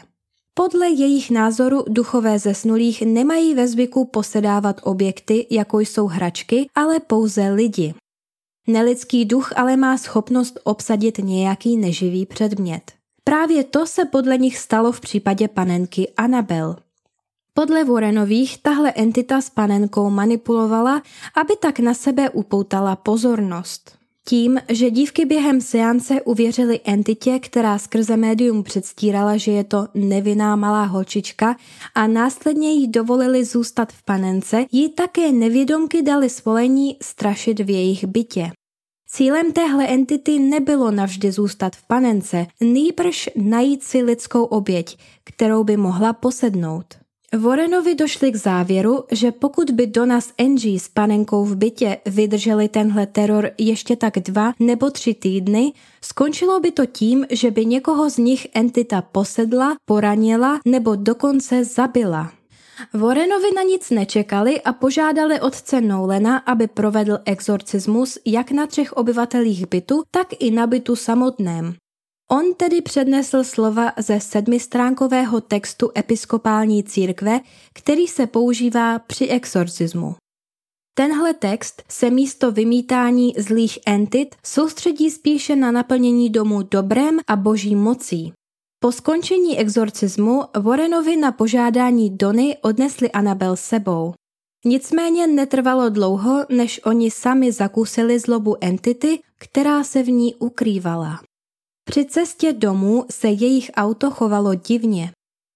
Podle 0.54 0.88
jejich 0.88 1.30
názoru 1.30 1.84
duchové 1.88 2.38
zesnulých 2.38 3.02
nemají 3.02 3.54
ve 3.54 3.68
zvyku 3.68 4.04
posedávat 4.04 4.80
objekty, 4.82 5.46
jako 5.50 5.80
jsou 5.80 6.06
hračky, 6.06 6.66
ale 6.74 7.00
pouze 7.00 7.48
lidi. 7.48 7.94
Nelidský 8.66 9.24
duch 9.24 9.52
ale 9.56 9.76
má 9.76 9.98
schopnost 9.98 10.58
obsadit 10.64 11.18
nějaký 11.18 11.76
neživý 11.76 12.26
předmět. 12.26 12.99
Právě 13.30 13.64
to 13.64 13.86
se 13.86 14.04
podle 14.04 14.38
nich 14.38 14.58
stalo 14.58 14.92
v 14.92 15.00
případě 15.00 15.48
panenky 15.48 16.12
Anabel. 16.16 16.76
Podle 17.54 17.84
Warrenových 17.84 18.62
tahle 18.62 18.92
entita 18.96 19.40
s 19.40 19.50
panenkou 19.50 20.10
manipulovala, 20.10 21.02
aby 21.36 21.56
tak 21.60 21.78
na 21.78 21.94
sebe 21.94 22.30
upoutala 22.30 22.96
pozornost. 22.96 23.98
Tím, 24.26 24.60
že 24.68 24.90
dívky 24.90 25.24
během 25.24 25.60
seance 25.60 26.22
uvěřily 26.22 26.80
entitě, 26.84 27.38
která 27.38 27.78
skrze 27.78 28.16
médium 28.16 28.62
předstírala, 28.62 29.36
že 29.36 29.52
je 29.52 29.64
to 29.64 29.86
nevinná 29.94 30.56
malá 30.56 30.84
holčička 30.84 31.56
a 31.94 32.06
následně 32.06 32.72
jí 32.72 32.88
dovolili 32.88 33.44
zůstat 33.44 33.92
v 33.92 34.02
panence, 34.02 34.64
jí 34.72 34.88
také 34.88 35.32
nevědomky 35.32 36.02
dali 36.02 36.30
svolení 36.30 36.96
strašit 37.02 37.60
v 37.60 37.70
jejich 37.70 38.04
bytě. 38.04 38.50
Cílem 39.12 39.52
téhle 39.52 39.86
entity 39.86 40.38
nebylo 40.38 40.90
navždy 40.90 41.32
zůstat 41.32 41.76
v 41.76 41.86
panence, 41.86 42.46
nýbrž 42.60 43.30
najít 43.36 43.82
si 43.82 44.02
lidskou 44.02 44.44
oběť, 44.44 44.98
kterou 45.24 45.64
by 45.64 45.76
mohla 45.76 46.12
posednout. 46.12 46.84
Warrenovi 47.38 47.94
došli 47.94 48.32
k 48.32 48.36
závěru, 48.36 49.04
že 49.12 49.32
pokud 49.32 49.70
by 49.70 49.86
Donna 49.86 50.20
s 50.20 50.32
Angie 50.38 50.80
s 50.80 50.88
panenkou 50.88 51.44
v 51.44 51.56
bytě 51.56 51.98
vydrželi 52.06 52.68
tenhle 52.68 53.06
teror 53.06 53.50
ještě 53.58 53.96
tak 53.96 54.14
dva 54.18 54.52
nebo 54.58 54.90
tři 54.90 55.14
týdny, 55.14 55.72
skončilo 56.04 56.60
by 56.60 56.70
to 56.70 56.86
tím, 56.86 57.26
že 57.30 57.50
by 57.50 57.66
někoho 57.66 58.10
z 58.10 58.18
nich 58.18 58.46
entita 58.54 59.02
posedla, 59.02 59.76
poranila 59.84 60.60
nebo 60.66 60.94
dokonce 60.94 61.64
zabila. 61.64 62.32
Warrenovi 62.94 63.54
na 63.56 63.62
nic 63.62 63.90
nečekali 63.90 64.60
a 64.62 64.72
požádali 64.72 65.40
otce 65.40 65.80
Nolena, 65.80 66.38
aby 66.38 66.66
provedl 66.66 67.18
exorcismus 67.24 68.18
jak 68.26 68.50
na 68.50 68.66
třech 68.66 68.92
obyvatelích 68.92 69.66
bytu, 69.68 70.02
tak 70.10 70.26
i 70.38 70.50
na 70.50 70.66
bytu 70.66 70.96
samotném. 70.96 71.74
On 72.32 72.54
tedy 72.54 72.80
přednesl 72.80 73.44
slova 73.44 73.92
ze 73.98 74.20
sedmistránkového 74.20 75.40
textu 75.40 75.90
episkopální 75.98 76.84
církve, 76.84 77.40
který 77.74 78.06
se 78.06 78.26
používá 78.26 78.98
při 78.98 79.28
exorcismu. 79.28 80.14
Tenhle 80.94 81.34
text 81.34 81.82
se 81.88 82.10
místo 82.10 82.52
vymítání 82.52 83.34
zlých 83.38 83.78
entit 83.86 84.34
soustředí 84.44 85.10
spíše 85.10 85.56
na 85.56 85.70
naplnění 85.70 86.30
domu 86.30 86.62
dobrem 86.62 87.18
a 87.26 87.36
boží 87.36 87.76
mocí. 87.76 88.32
Po 88.82 88.92
skončení 88.92 89.58
exorcismu 89.58 90.42
Warrenovi 90.60 91.16
na 91.16 91.32
požádání 91.32 92.16
Dony 92.16 92.56
odnesli 92.62 93.10
Anabel 93.10 93.56
sebou. 93.56 94.14
Nicméně 94.64 95.26
netrvalo 95.26 95.88
dlouho, 95.88 96.44
než 96.48 96.80
oni 96.84 97.10
sami 97.10 97.52
zakusili 97.52 98.18
zlobu 98.18 98.56
entity, 98.60 99.18
která 99.38 99.84
se 99.84 100.02
v 100.02 100.10
ní 100.10 100.34
ukrývala. 100.34 101.20
Při 101.84 102.04
cestě 102.04 102.52
domů 102.52 103.04
se 103.10 103.28
jejich 103.28 103.70
auto 103.76 104.10
chovalo 104.10 104.54
divně. 104.54 105.12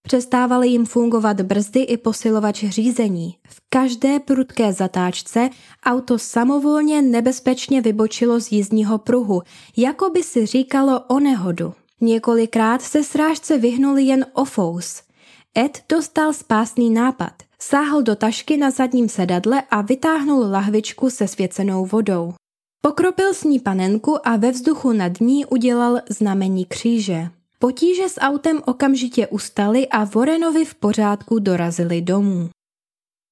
Přestávaly 0.07 0.69
jim 0.69 0.87
fungovat 0.87 1.41
brzdy 1.41 1.81
i 1.81 1.97
posilovač 1.97 2.65
řízení. 2.65 3.37
V 3.49 3.61
každé 3.69 4.21
prudké 4.21 4.73
zatáčce 4.73 5.51
auto 5.85 6.19
samovolně 6.19 7.03
nebezpečně 7.03 7.81
vybočilo 7.81 8.41
z 8.41 8.53
jízdního 8.53 8.99
pruhu, 8.99 9.43
jako 9.77 10.11
by 10.11 10.23
si 10.23 10.47
říkalo 10.47 11.01
o 11.01 11.21
nehodu. 11.21 11.75
Několikrát 12.01 12.83
se 12.83 13.05
srážce 13.05 13.59
vyhnuli 13.59 14.03
jen 14.03 14.27
o 14.33 14.45
fous. 14.45 15.03
Ed 15.59 15.83
dostal 15.89 16.33
spásný 16.33 16.91
nápad. 16.91 17.33
Sáhl 17.61 18.03
do 18.03 18.17
tašky 18.17 18.57
na 18.57 18.71
zadním 18.71 19.09
sedadle 19.09 19.63
a 19.71 19.83
vytáhnul 19.83 20.51
lahvičku 20.51 21.11
se 21.11 21.29
svěcenou 21.29 21.87
vodou. 21.87 22.35
Pokropil 22.81 23.35
s 23.35 23.45
ní 23.45 23.59
panenku 23.59 24.29
a 24.29 24.37
ve 24.37 24.51
vzduchu 24.51 24.93
nad 24.93 25.21
ní 25.21 25.47
udělal 25.47 26.01
znamení 26.09 26.65
kříže. 26.65 27.29
Potíže 27.59 28.09
s 28.09 28.21
autem 28.21 28.63
okamžitě 28.67 29.27
ustaly 29.27 29.89
a 29.89 30.05
Vorenovi 30.05 30.65
v 30.65 30.75
pořádku 30.75 31.39
dorazili 31.39 32.03
domů. 32.03 32.51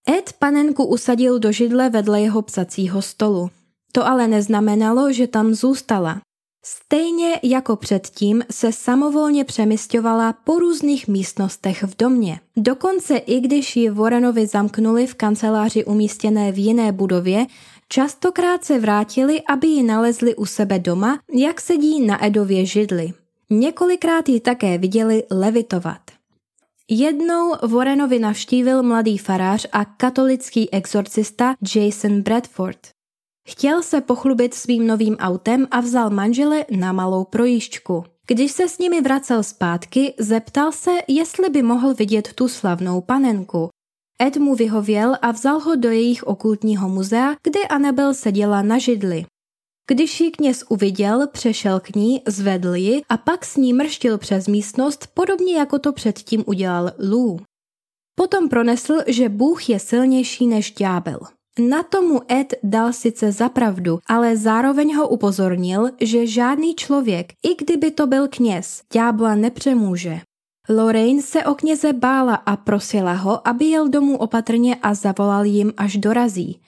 Ed 0.09 0.33
panenku 0.39 0.85
usadil 0.85 1.39
do 1.39 1.53
židle 1.53 1.91
vedle 1.91 2.21
jeho 2.21 2.43
psacího 2.43 3.03
stolu. 3.03 3.51
To 3.93 4.07
ale 4.07 4.29
neznamenalo, 4.29 5.13
že 5.13 5.27
tam 5.27 5.55
zůstala. 5.55 6.21
Stejně 6.65 7.41
jako 7.43 7.77
předtím 7.77 8.43
se 8.51 8.73
samovolně 8.73 9.45
přemysťovala 9.45 10.33
po 10.33 10.59
různých 10.59 11.09
místnostech 11.09 11.83
v 11.83 11.97
domě. 11.97 12.41
Dokonce 12.57 13.17
i 13.17 13.41
když 13.41 13.77
ji 13.77 13.91
Warrenovi 13.91 14.47
zamknuli 14.47 15.07
v 15.07 15.15
kanceláři 15.15 15.85
umístěné 15.85 16.53
v 16.53 16.59
jiné 16.59 16.93
budově, 16.93 17.47
častokrát 17.89 18.65
se 18.65 18.79
vrátili, 18.79 19.43
aby 19.49 19.67
ji 19.67 19.83
nalezli 19.83 20.37
u 20.37 20.47
sebe 20.47 20.79
doma, 20.79 21.19
jak 21.35 21.61
sedí 21.61 22.07
na 22.07 22.25
Edově 22.27 22.67
židli. 22.67 23.13
Několikrát 23.51 24.29
ji 24.29 24.41
také 24.41 24.79
viděli 24.79 25.23
levitovat. 25.31 26.01
Jednou 26.91 27.55
Warrenovi 27.63 28.19
navštívil 28.19 28.83
mladý 28.83 29.19
farář 29.19 29.67
a 29.73 29.85
katolický 29.85 30.73
exorcista 30.73 31.55
Jason 31.75 32.23
Bradford. 32.23 32.79
Chtěl 33.49 33.83
se 33.83 34.01
pochlubit 34.01 34.55
svým 34.55 34.87
novým 34.87 35.17
autem 35.17 35.67
a 35.71 35.81
vzal 35.81 36.11
manžele 36.11 36.65
na 36.71 36.93
malou 36.93 37.25
projížďku. 37.25 38.05
Když 38.27 38.53
se 38.53 38.69
s 38.69 38.79
nimi 38.79 39.01
vracel 39.01 39.43
zpátky, 39.43 40.15
zeptal 40.19 40.73
se, 40.73 40.91
jestli 41.09 41.51
by 41.51 41.63
mohl 41.63 41.95
vidět 41.95 42.33
tu 42.33 42.49
slavnou 42.49 43.01
panenku. 43.01 43.69
Ed 44.23 44.37
mu 44.37 44.55
vyhověl 44.55 45.17
a 45.23 45.31
vzal 45.31 45.61
ho 45.61 45.77
do 45.77 45.91
jejich 45.91 46.25
okultního 46.25 46.89
muzea, 46.89 47.35
kde 47.43 47.61
Anabel 47.61 48.15
seděla 48.15 48.63
na 48.63 48.79
židli. 48.79 49.25
Když 49.91 50.21
ji 50.21 50.31
kněz 50.31 50.65
uviděl, 50.69 51.27
přešel 51.27 51.81
k 51.81 51.97
ní, 51.97 52.23
zvedl 52.29 52.75
ji 52.75 53.03
a 53.09 53.17
pak 53.17 53.45
s 53.45 53.57
ní 53.57 53.73
mrštil 53.73 54.19
přes 54.19 54.47
místnost, 54.47 55.07
podobně 55.15 55.59
jako 55.59 55.79
to 55.79 55.93
předtím 55.93 56.45
udělal 56.47 56.93
Lou. 57.11 57.41
Potom 58.15 58.49
pronesl, 58.49 58.95
že 59.07 59.29
Bůh 59.29 59.69
je 59.69 59.79
silnější 59.79 60.47
než 60.47 60.73
ďábel. 60.73 61.21
Na 61.59 61.83
tomu 61.83 62.21
Ed 62.33 62.55
dal 62.63 62.93
sice 62.93 63.33
zapravdu, 63.33 63.99
ale 64.07 64.37
zároveň 64.37 64.97
ho 64.97 65.09
upozornil, 65.09 65.91
že 66.01 66.27
žádný 66.27 66.75
člověk, 66.75 67.33
i 67.43 67.55
kdyby 67.55 67.91
to 67.91 68.07
byl 68.07 68.29
kněz, 68.29 68.83
ďábla 68.93 69.35
nepřemůže. 69.35 70.21
Lorraine 70.69 71.23
se 71.23 71.45
o 71.45 71.55
kněze 71.55 71.93
bála 71.93 72.35
a 72.35 72.57
prosila 72.57 73.13
ho, 73.13 73.49
aby 73.49 73.65
jel 73.65 73.89
domů 73.89 74.17
opatrně 74.17 74.77
a 74.83 74.95
zavolal 74.95 75.45
jim, 75.45 75.73
až 75.77 75.97
dorazí. 75.97 76.61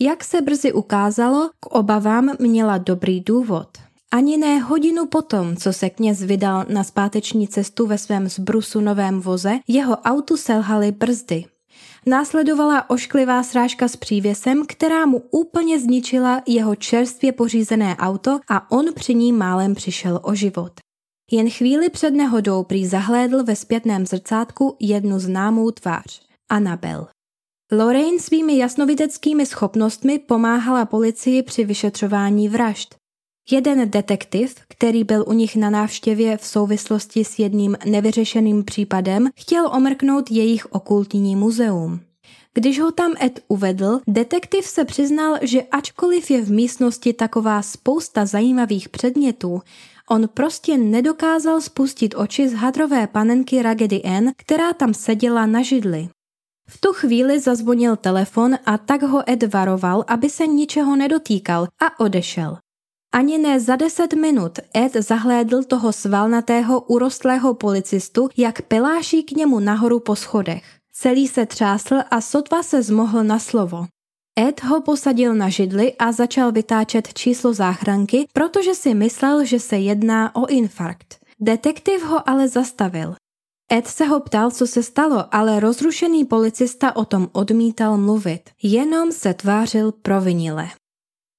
Jak 0.00 0.24
se 0.24 0.42
brzy 0.42 0.72
ukázalo, 0.72 1.50
k 1.60 1.66
obavám 1.66 2.30
měla 2.38 2.78
dobrý 2.78 3.20
důvod. 3.20 3.68
Ani 4.12 4.36
ne 4.36 4.58
hodinu 4.58 5.06
potom, 5.06 5.56
co 5.56 5.72
se 5.72 5.90
kněz 5.90 6.22
vydal 6.22 6.64
na 6.68 6.84
zpáteční 6.84 7.48
cestu 7.48 7.86
ve 7.86 7.98
svém 7.98 8.28
zbrusu 8.28 8.80
novém 8.80 9.20
voze, 9.20 9.58
jeho 9.68 9.96
autu 9.96 10.36
selhaly 10.36 10.92
brzdy. 10.92 11.44
Následovala 12.06 12.90
ošklivá 12.90 13.42
srážka 13.42 13.88
s 13.88 13.96
přívěsem, 13.96 14.66
která 14.68 15.06
mu 15.06 15.22
úplně 15.30 15.80
zničila 15.80 16.42
jeho 16.46 16.76
čerstvě 16.76 17.32
pořízené 17.32 17.96
auto 17.96 18.40
a 18.50 18.70
on 18.70 18.84
při 18.94 19.14
ní 19.14 19.32
málem 19.32 19.74
přišel 19.74 20.20
o 20.22 20.34
život. 20.34 20.72
Jen 21.30 21.50
chvíli 21.50 21.90
před 21.90 22.10
nehodou 22.10 22.62
prý 22.62 22.86
zahlédl 22.86 23.44
ve 23.44 23.56
zpětném 23.56 24.06
zrcátku 24.06 24.76
jednu 24.80 25.18
známou 25.18 25.70
tvář– 25.70 26.22
Anabel. 26.48 27.06
Lorraine 27.72 28.18
svými 28.18 28.58
jasnovideckými 28.58 29.46
schopnostmi 29.46 30.18
pomáhala 30.18 30.84
policii 30.84 31.42
při 31.42 31.64
vyšetřování 31.64 32.48
vražd. 32.48 32.94
Jeden 33.50 33.90
detektiv, 33.90 34.54
který 34.68 35.04
byl 35.04 35.24
u 35.26 35.32
nich 35.32 35.56
na 35.56 35.70
návštěvě 35.70 36.36
v 36.36 36.46
souvislosti 36.46 37.24
s 37.24 37.38
jedním 37.38 37.76
nevyřešeným 37.86 38.64
případem, 38.64 39.28
chtěl 39.36 39.66
omrknout 39.66 40.30
jejich 40.30 40.72
okultní 40.72 41.36
muzeum. 41.36 42.00
Když 42.54 42.80
ho 42.80 42.92
tam 42.92 43.12
Ed 43.20 43.40
uvedl, 43.48 44.00
detektiv 44.08 44.66
se 44.66 44.84
přiznal, 44.84 45.38
že 45.42 45.62
ačkoliv 45.62 46.30
je 46.30 46.42
v 46.42 46.50
místnosti 46.50 47.12
taková 47.12 47.62
spousta 47.62 48.26
zajímavých 48.26 48.88
předmětů, 48.88 49.60
on 50.10 50.28
prostě 50.34 50.78
nedokázal 50.78 51.60
spustit 51.60 52.14
oči 52.14 52.48
z 52.48 52.52
hadrové 52.52 53.06
panenky 53.06 53.62
Raggedy 53.62 54.02
Ann, 54.02 54.32
která 54.36 54.72
tam 54.72 54.94
seděla 54.94 55.46
na 55.46 55.62
židli. 55.62 56.08
V 56.68 56.80
tu 56.80 56.92
chvíli 56.92 57.40
zazvonil 57.40 57.96
telefon 57.96 58.54
a 58.66 58.78
tak 58.78 59.02
ho 59.02 59.30
Ed 59.30 59.42
varoval, 59.54 60.04
aby 60.06 60.30
se 60.30 60.46
ničeho 60.46 60.96
nedotýkal 60.96 61.64
a 61.64 62.00
odešel. 62.00 62.56
Ani 63.14 63.38
ne 63.38 63.60
za 63.60 63.76
deset 63.76 64.12
minut 64.12 64.58
Ed 64.76 64.92
zahlédl 64.92 65.62
toho 65.62 65.92
svalnatého 65.92 66.80
urostlého 66.80 67.54
policistu, 67.54 68.28
jak 68.36 68.62
peláší 68.62 69.22
k 69.22 69.30
němu 69.30 69.60
nahoru 69.60 70.00
po 70.00 70.16
schodech. 70.16 70.62
Celý 70.92 71.28
se 71.28 71.46
třásl 71.46 71.94
a 72.10 72.20
sotva 72.20 72.62
se 72.62 72.82
zmohl 72.82 73.24
na 73.24 73.38
slovo. 73.38 73.86
Ed 74.38 74.64
ho 74.64 74.80
posadil 74.80 75.34
na 75.34 75.48
židli 75.48 75.94
a 75.98 76.12
začal 76.12 76.52
vytáčet 76.52 77.14
číslo 77.14 77.54
záchranky, 77.54 78.26
protože 78.32 78.74
si 78.74 78.94
myslel, 78.94 79.44
že 79.44 79.60
se 79.60 79.76
jedná 79.76 80.36
o 80.36 80.46
infarkt. 80.46 81.16
Detektiv 81.40 82.02
ho 82.02 82.28
ale 82.28 82.48
zastavil. 82.48 83.14
Ed 83.72 83.86
se 83.86 84.04
ho 84.04 84.20
ptal, 84.20 84.50
co 84.50 84.66
se 84.66 84.82
stalo, 84.82 85.34
ale 85.34 85.60
rozrušený 85.60 86.24
policista 86.24 86.96
o 86.96 87.04
tom 87.04 87.28
odmítal 87.32 87.96
mluvit. 87.96 88.50
Jenom 88.62 89.12
se 89.12 89.34
tvářil 89.34 89.92
provinile. 89.92 90.68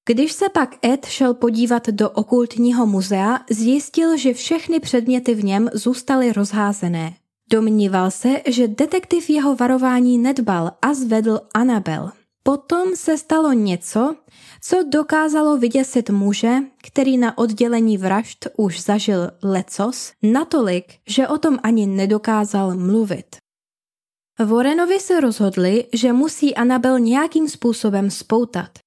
Když 0.08 0.32
se 0.32 0.48
pak 0.48 0.86
Ed 0.86 1.06
šel 1.06 1.34
podívat 1.34 1.88
do 1.88 2.10
okultního 2.10 2.86
muzea, 2.86 3.38
zjistil, 3.50 4.16
že 4.16 4.34
všechny 4.34 4.80
předměty 4.80 5.34
v 5.34 5.44
něm 5.44 5.70
zůstaly 5.72 6.32
rozházené. 6.32 7.14
Domníval 7.50 8.10
se, 8.10 8.28
že 8.46 8.68
detektiv 8.68 9.30
jeho 9.30 9.56
varování 9.56 10.18
nedbal 10.18 10.70
a 10.82 10.94
zvedl 10.94 11.40
Anabel. 11.54 12.10
Potom 12.42 12.96
se 12.96 13.18
stalo 13.18 13.52
něco, 13.52 14.16
co 14.62 14.82
dokázalo 14.82 15.56
vyděsit 15.56 16.10
muže, 16.10 16.56
který 16.86 17.18
na 17.18 17.38
oddělení 17.38 17.98
vražd 17.98 18.46
už 18.56 18.82
zažil 18.82 19.30
lecos, 19.42 20.12
natolik, 20.22 20.84
že 21.08 21.28
o 21.28 21.38
tom 21.38 21.58
ani 21.62 21.86
nedokázal 21.86 22.76
mluvit. 22.76 23.36
Warrenovi 24.38 25.00
se 25.00 25.20
rozhodli, 25.20 25.84
že 25.92 26.12
musí 26.12 26.54
Anabel 26.54 26.98
nějakým 26.98 27.48
způsobem 27.48 28.10
spoutat. 28.10 28.85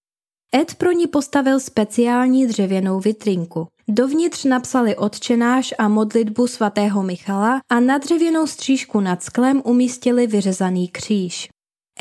Ed 0.55 0.75
pro 0.75 0.91
ní 0.91 1.07
postavil 1.07 1.59
speciální 1.59 2.47
dřevěnou 2.47 2.99
vitrinku. 2.99 3.67
Dovnitř 3.87 4.43
napsali 4.43 4.95
odčenáš 4.95 5.73
a 5.77 5.87
modlitbu 5.87 6.47
svatého 6.47 7.03
Michala 7.03 7.61
a 7.69 7.79
na 7.79 7.97
dřevěnou 7.97 8.47
střížku 8.47 8.99
nad 8.99 9.23
sklem 9.23 9.61
umístili 9.65 10.27
vyřezaný 10.27 10.87
kříž. 10.87 11.49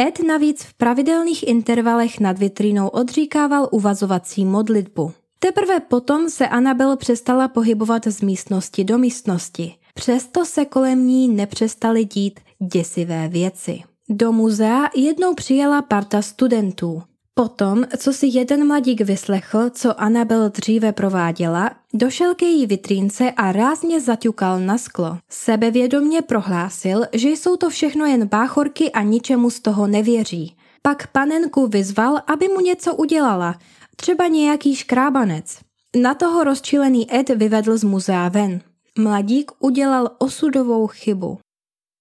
Ed 0.01 0.19
navíc 0.27 0.63
v 0.63 0.75
pravidelných 0.75 1.49
intervalech 1.49 2.21
nad 2.21 2.39
vitrínou 2.39 2.89
odříkával 2.89 3.69
uvazovací 3.73 4.45
modlitbu. 4.45 5.13
Teprve 5.39 5.81
potom 5.81 6.31
se 6.31 6.49
Anabel 6.49 6.97
přestala 6.97 7.49
pohybovat 7.49 8.07
z 8.07 8.23
místnosti 8.23 8.85
do 8.85 8.99
místnosti. 8.99 9.75
Přesto 9.95 10.45
se 10.45 10.65
kolem 10.65 11.07
ní 11.07 11.29
nepřestaly 11.29 12.05
dít 12.05 12.41
děsivé 12.73 13.29
věci. 13.29 13.83
Do 14.09 14.33
muzea 14.33 14.89
jednou 14.97 15.35
přijela 15.35 15.83
parta 15.83 16.23
studentů. 16.23 17.03
Potom, 17.39 17.85
co 17.99 18.13
si 18.13 18.27
jeden 18.27 18.67
mladík 18.67 19.01
vyslechl, 19.01 19.71
co 19.71 20.01
Anabel 20.01 20.49
dříve 20.49 20.93
prováděla, 20.93 21.71
došel 21.95 22.35
ke 22.35 22.47
její 22.47 22.67
vitrínce 22.67 23.31
a 23.31 23.53
rázně 23.53 24.01
zaťukal 24.01 24.61
na 24.61 24.79
sklo. 24.79 25.19
Sebevědomně 25.31 26.23
prohlásil, 26.23 27.05
že 27.13 27.29
jsou 27.29 27.57
to 27.57 27.71
všechno 27.71 28.07
jen 28.07 28.27
báchorky 28.27 28.93
a 28.93 29.03
ničemu 29.03 29.51
z 29.51 29.61
toho 29.61 29.87
nevěří. 29.87 30.57
Pak 30.83 31.07
panenku 31.07 31.67
vyzval, 31.67 32.19
aby 32.27 32.49
mu 32.49 32.61
něco 32.61 32.95
udělala, 32.95 33.59
třeba 33.97 34.27
nějaký 34.27 34.77
škrábanec. 34.77 35.59
Na 35.97 36.15
toho 36.15 36.45
rozčilený 36.45 37.15
Ed 37.15 37.29
vyvedl 37.29 37.79
z 37.79 37.85
muzea 37.85 38.29
ven. 38.29 38.61
Mladík 38.99 39.51
udělal 39.59 40.11
osudovou 40.19 40.87
chybu. 40.87 41.39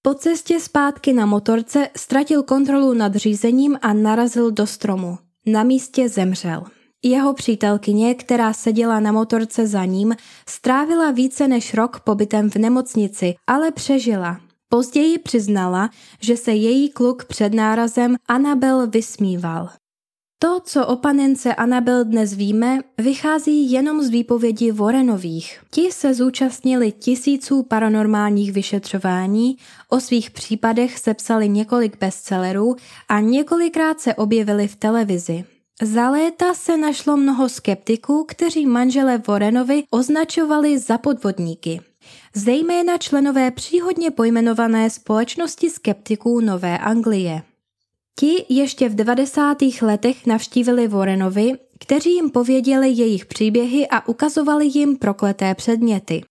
Po 0.01 0.13
cestě 0.13 0.60
zpátky 0.60 1.13
na 1.13 1.25
motorce 1.25 1.89
ztratil 1.98 2.44
kontrolu 2.44 2.94
nad 2.94 3.15
řízením 3.15 3.77
a 3.82 3.94
narazil 3.94 4.51
do 4.51 4.67
stromu. 4.67 5.17
Na 5.48 5.63
místě 5.63 6.10
zemřel. 6.10 6.63
Jeho 7.04 7.34
přítelkyně, 7.34 8.16
která 8.16 8.54
seděla 8.54 9.00
na 9.00 9.12
motorce 9.12 9.68
za 9.68 9.86
ním, 9.86 10.16
strávila 10.50 11.12
více 11.12 11.48
než 11.48 11.74
rok 11.74 12.00
pobytem 12.00 12.50
v 12.50 12.55
nemocnici, 12.55 13.36
ale 13.48 13.72
přežila. 13.72 14.42
Později 14.70 15.18
přiznala, 15.18 15.90
že 16.22 16.38
se 16.38 16.51
její 16.51 16.90
kluk 16.90 17.25
před 17.25 17.53
nárazem 17.53 18.16
Anabel 18.27 18.88
vysmíval. 18.88 19.70
To, 20.39 20.59
co 20.63 20.87
o 20.87 20.95
panence 20.95 21.55
Anabel 21.55 22.03
dnes 22.03 22.33
víme, 22.33 22.79
vychází 22.97 23.71
jenom 23.71 24.01
z 24.01 24.09
výpovědi 24.09 24.71
Warrenových. 24.71 25.59
Ti 25.71 25.91
se 25.91 26.13
zúčastnili 26.13 26.91
tisíců 26.91 27.63
paranormálních 27.63 28.51
vyšetřování, 28.51 29.57
o 29.89 30.00
svých 30.00 30.31
případech 30.31 31.00
sepsali 31.00 31.50
několik 31.50 32.00
bestsellerů 32.00 32.75
a 33.09 33.19
několikrát 33.19 34.00
se 34.00 34.15
objevili 34.15 34.67
v 34.67 34.75
televizi. 34.75 35.43
Za 35.81 36.09
léta 36.09 36.53
se 36.53 36.77
našlo 36.77 37.17
mnoho 37.17 37.50
skeptiků, 37.50 38.25
kteří 38.27 38.65
manžele 38.65 39.21
Warrenovi 39.27 39.83
označovali 39.91 40.79
za 40.79 40.97
podvodníky. 40.97 41.81
Zejména 42.35 42.97
členové 42.97 43.51
příhodně 43.51 44.11
pojmenované 44.11 44.89
společnosti 44.89 45.69
skeptiků 45.69 46.41
Nové 46.41 46.77
Anglie. 46.77 47.41
Ti 48.20 48.46
ještě 48.50 48.90
v 48.90 48.96
90. 48.96 49.58
letech 49.82 50.25
navštívili 50.25 50.88
Warrenovi, 50.88 51.51
kteří 51.80 52.16
jim 52.16 52.30
pověděli 52.30 52.90
jejich 52.90 53.25
příběhy 53.25 53.88
a 53.88 54.08
ukazovali 54.08 54.66
jim 54.66 54.98
prokleté 54.98 55.56
předměty. 55.56 56.22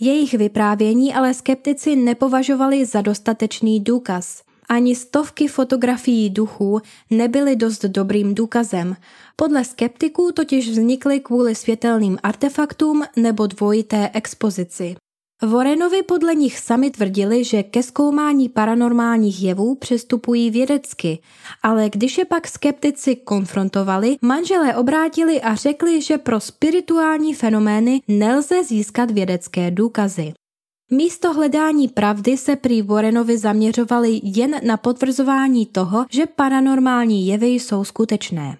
Jejich 0.00 0.34
vyprávění 0.34 1.14
ale 1.14 1.34
skeptici 1.34 1.96
nepovažovali 1.96 2.86
za 2.86 3.00
dostatečný 3.00 3.80
důkaz. 3.80 4.42
Ani 4.68 4.94
stovky 4.94 5.48
fotografií 5.48 6.30
duchů 6.30 6.80
nebyly 7.10 7.56
dost 7.56 7.84
dobrým 7.84 8.34
důkazem. 8.34 8.96
Podle 9.36 9.64
skeptiků 9.64 10.32
totiž 10.32 10.68
vznikly 10.68 11.20
kvůli 11.20 11.54
světelným 11.54 12.18
artefaktům 12.22 13.04
nebo 13.16 13.46
dvojité 13.46 14.10
expozici. 14.14 14.96
Warrenovi 15.42 16.02
podle 16.02 16.34
nich 16.34 16.58
sami 16.58 16.90
tvrdili, 16.90 17.44
že 17.44 17.62
ke 17.62 17.82
zkoumání 17.82 18.48
paranormálních 18.48 19.42
jevů 19.42 19.74
přistupují 19.74 20.50
vědecky, 20.50 21.18
ale 21.62 21.90
když 21.90 22.18
je 22.18 22.24
pak 22.24 22.48
skeptici 22.48 23.16
konfrontovali, 23.16 24.16
manželé 24.22 24.76
obrátili 24.76 25.40
a 25.40 25.54
řekli, 25.54 26.02
že 26.02 26.18
pro 26.18 26.40
spirituální 26.40 27.34
fenomény 27.34 28.02
nelze 28.08 28.64
získat 28.64 29.10
vědecké 29.10 29.70
důkazy. 29.70 30.32
Místo 30.90 31.32
hledání 31.32 31.88
pravdy 31.88 32.36
se 32.36 32.56
prý 32.56 32.82
Warrenovi 32.82 33.38
zaměřovali 33.38 34.20
jen 34.22 34.60
na 34.66 34.76
potvrzování 34.76 35.66
toho, 35.66 36.06
že 36.10 36.26
paranormální 36.26 37.26
jevy 37.26 37.46
jsou 37.46 37.84
skutečné. 37.84 38.58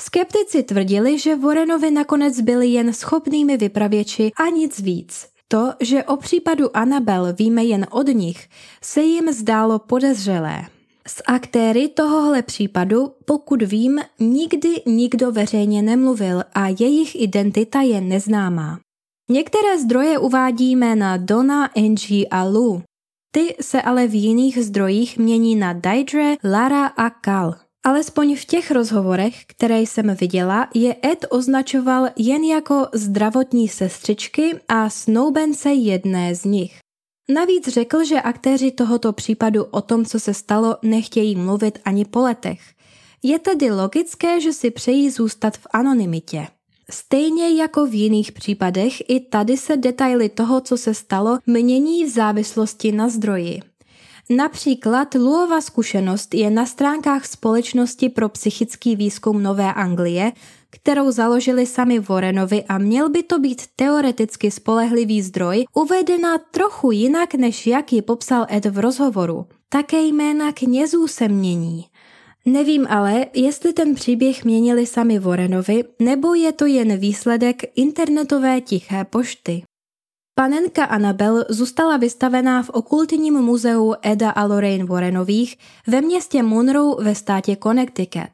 Skeptici 0.00 0.62
tvrdili, 0.62 1.18
že 1.18 1.36
Warrenovi 1.36 1.90
nakonec 1.90 2.40
byli 2.40 2.68
jen 2.68 2.92
schopnými 2.92 3.56
vypravěči 3.56 4.32
a 4.36 4.48
nic 4.48 4.80
víc. 4.80 5.37
To, 5.50 5.72
že 5.80 6.04
o 6.04 6.16
případu 6.16 6.76
Anabel 6.76 7.32
víme 7.32 7.64
jen 7.64 7.86
od 7.90 8.08
nich, 8.08 8.48
se 8.82 9.02
jim 9.02 9.32
zdálo 9.32 9.78
podezřelé. 9.78 10.62
S 11.06 11.22
aktéry 11.26 11.88
tohohle 11.88 12.42
případu, 12.42 13.12
pokud 13.24 13.62
vím, 13.62 14.00
nikdy 14.18 14.82
nikdo 14.86 15.32
veřejně 15.32 15.82
nemluvil 15.82 16.42
a 16.54 16.68
jejich 16.68 17.20
identita 17.22 17.80
je 17.80 18.00
neznámá. 18.00 18.80
Některé 19.30 19.78
zdroje 19.78 20.18
uvádí 20.18 20.76
jména 20.76 21.16
Donna, 21.16 21.64
Angie 21.76 22.26
a 22.30 22.44
Lou. 22.44 22.82
Ty 23.32 23.56
se 23.60 23.82
ale 23.82 24.06
v 24.06 24.14
jiných 24.14 24.64
zdrojích 24.64 25.18
mění 25.18 25.56
na 25.56 25.72
Deidre, 25.72 26.34
Lara 26.44 26.86
a 26.86 27.10
Cal. 27.24 27.67
Alespoň 27.84 28.36
v 28.36 28.44
těch 28.44 28.70
rozhovorech, 28.70 29.44
které 29.46 29.80
jsem 29.80 30.14
viděla, 30.14 30.68
je 30.74 30.96
Ed 31.04 31.26
označoval 31.30 32.08
jen 32.16 32.44
jako 32.44 32.86
zdravotní 32.92 33.68
sestřičky 33.68 34.60
a 34.68 34.90
snoubence 34.90 35.72
jedné 35.72 36.34
z 36.34 36.44
nich. 36.44 36.78
Navíc 37.34 37.68
řekl, 37.68 38.04
že 38.04 38.20
aktéři 38.20 38.70
tohoto 38.70 39.12
případu 39.12 39.64
o 39.64 39.80
tom, 39.80 40.04
co 40.04 40.20
se 40.20 40.34
stalo, 40.34 40.76
nechtějí 40.82 41.36
mluvit 41.36 41.78
ani 41.84 42.04
po 42.04 42.20
letech. 42.20 42.60
Je 43.22 43.38
tedy 43.38 43.70
logické, 43.70 44.40
že 44.40 44.52
si 44.52 44.70
přejí 44.70 45.10
zůstat 45.10 45.56
v 45.56 45.66
anonymitě. 45.72 46.46
Stejně 46.90 47.54
jako 47.54 47.86
v 47.86 47.94
jiných 47.94 48.32
případech, 48.32 49.10
i 49.10 49.20
tady 49.20 49.56
se 49.56 49.76
detaily 49.76 50.28
toho, 50.28 50.60
co 50.60 50.76
se 50.76 50.94
stalo, 50.94 51.38
mění 51.46 52.04
v 52.04 52.08
závislosti 52.08 52.92
na 52.92 53.08
zdroji. 53.08 53.60
Například 54.30 55.14
Luova 55.14 55.60
zkušenost 55.60 56.34
je 56.34 56.50
na 56.50 56.66
stránkách 56.66 57.26
Společnosti 57.26 58.08
pro 58.08 58.28
psychický 58.28 58.96
výzkum 58.96 59.42
Nové 59.42 59.74
Anglie, 59.74 60.32
kterou 60.70 61.10
založili 61.10 61.66
sami 61.66 61.98
Warrenovi 62.00 62.64
a 62.64 62.78
měl 62.78 63.08
by 63.10 63.22
to 63.22 63.38
být 63.38 63.62
teoreticky 63.76 64.50
spolehlivý 64.50 65.22
zdroj, 65.22 65.64
uvedena 65.74 66.38
trochu 66.38 66.90
jinak, 66.90 67.34
než 67.34 67.66
jak 67.66 67.92
ji 67.92 68.02
popsal 68.02 68.46
Ed 68.50 68.66
v 68.66 68.78
rozhovoru. 68.78 69.46
Také 69.68 70.02
jména 70.02 70.52
knězů 70.52 71.06
se 71.06 71.28
mění. 71.28 71.84
Nevím 72.44 72.86
ale, 72.90 73.26
jestli 73.34 73.72
ten 73.72 73.94
příběh 73.94 74.44
měnili 74.44 74.86
sami 74.86 75.18
Warrenovi, 75.18 75.84
nebo 75.98 76.34
je 76.34 76.52
to 76.52 76.66
jen 76.66 76.96
výsledek 76.96 77.62
internetové 77.76 78.60
tiché 78.60 79.04
pošty. 79.04 79.62
Panenka 80.38 80.84
Annabel 80.84 81.44
zůstala 81.48 81.96
vystavená 81.96 82.62
v 82.62 82.70
okultním 82.70 83.34
muzeu 83.34 83.94
Eda 84.02 84.30
a 84.30 84.44
Lorraine 84.44 84.84
Warrenových 84.84 85.58
ve 85.86 86.00
městě 86.00 86.42
Monroe 86.42 87.04
ve 87.04 87.14
státě 87.14 87.56
Connecticut. 87.62 88.30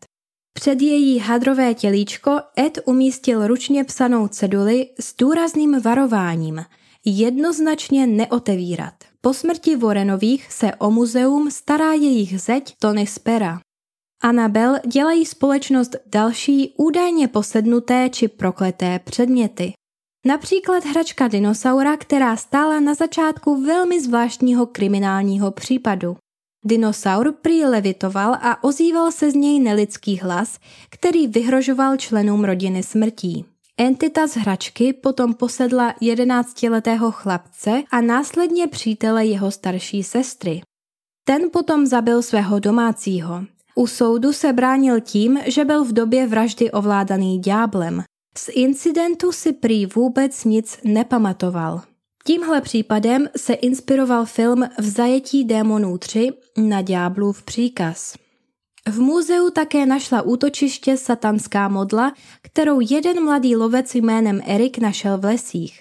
Před 0.54 0.82
její 0.82 1.18
hadrové 1.18 1.74
tělíčko 1.74 2.40
Ed 2.58 2.78
umístil 2.84 3.46
ručně 3.46 3.84
psanou 3.84 4.28
ceduli 4.28 4.90
s 5.00 5.16
důrazným 5.16 5.80
varováním 5.80 6.64
jednoznačně 7.04 8.06
neotevírat. 8.06 8.94
Po 9.20 9.34
smrti 9.34 9.76
Warrenových 9.76 10.52
se 10.52 10.74
o 10.74 10.90
muzeum 10.90 11.50
stará 11.50 11.92
jejich 11.92 12.40
zeď 12.40 12.74
Tony 12.78 13.06
Spera. 13.06 13.60
Anabel 14.22 14.76
dělají 14.86 15.26
společnost 15.26 15.96
další 16.06 16.74
údajně 16.76 17.28
posednuté 17.28 18.08
či 18.10 18.28
prokleté 18.28 18.98
předměty. 18.98 19.72
Například 20.26 20.84
hračka 20.84 21.28
dinosaura, 21.28 21.96
která 21.96 22.36
stála 22.36 22.80
na 22.80 22.94
začátku 22.94 23.64
velmi 23.64 24.00
zvláštního 24.00 24.66
kriminálního 24.66 25.50
případu. 25.50 26.16
Dinosaur 26.64 27.32
prý 27.32 27.64
levitoval 27.64 28.34
a 28.34 28.64
ozýval 28.64 29.12
se 29.12 29.30
z 29.30 29.34
něj 29.34 29.60
nelidský 29.60 30.18
hlas, 30.18 30.58
který 30.90 31.28
vyhrožoval 31.28 31.96
členům 31.96 32.44
rodiny 32.44 32.82
smrtí. 32.82 33.44
Entita 33.78 34.26
z 34.26 34.36
hračky 34.36 34.92
potom 34.92 35.34
posedla 35.34 35.94
jedenáctiletého 36.00 37.10
chlapce 37.10 37.82
a 37.90 38.00
následně 38.00 38.66
přítele 38.66 39.26
jeho 39.26 39.50
starší 39.50 40.02
sestry. 40.02 40.62
Ten 41.24 41.42
potom 41.52 41.86
zabil 41.86 42.22
svého 42.22 42.58
domácího. 42.58 43.44
U 43.74 43.86
soudu 43.86 44.32
se 44.32 44.52
bránil 44.52 45.00
tím, 45.00 45.38
že 45.46 45.64
byl 45.64 45.84
v 45.84 45.92
době 45.92 46.26
vraždy 46.26 46.70
ovládaný 46.70 47.40
dňáblem. 47.40 48.04
Z 48.38 48.48
incidentu 48.54 49.32
si 49.32 49.52
prý 49.52 49.86
vůbec 49.86 50.44
nic 50.44 50.78
nepamatoval. 50.84 51.82
Tímhle 52.26 52.60
případem 52.60 53.28
se 53.36 53.54
inspiroval 53.54 54.24
film 54.26 54.64
V 54.78 54.84
zajetí 54.84 55.44
démonů 55.44 55.98
3 55.98 56.32
na 56.56 56.82
ďáblův 56.82 57.42
příkaz. 57.42 58.14
V 58.88 59.00
muzeu 59.00 59.50
také 59.50 59.86
našla 59.86 60.22
útočiště 60.22 60.96
satanská 60.96 61.68
modla, 61.68 62.12
kterou 62.42 62.80
jeden 62.80 63.24
mladý 63.24 63.56
lovec 63.56 63.94
jménem 63.94 64.40
Erik 64.46 64.78
našel 64.78 65.18
v 65.18 65.24
lesích. 65.24 65.80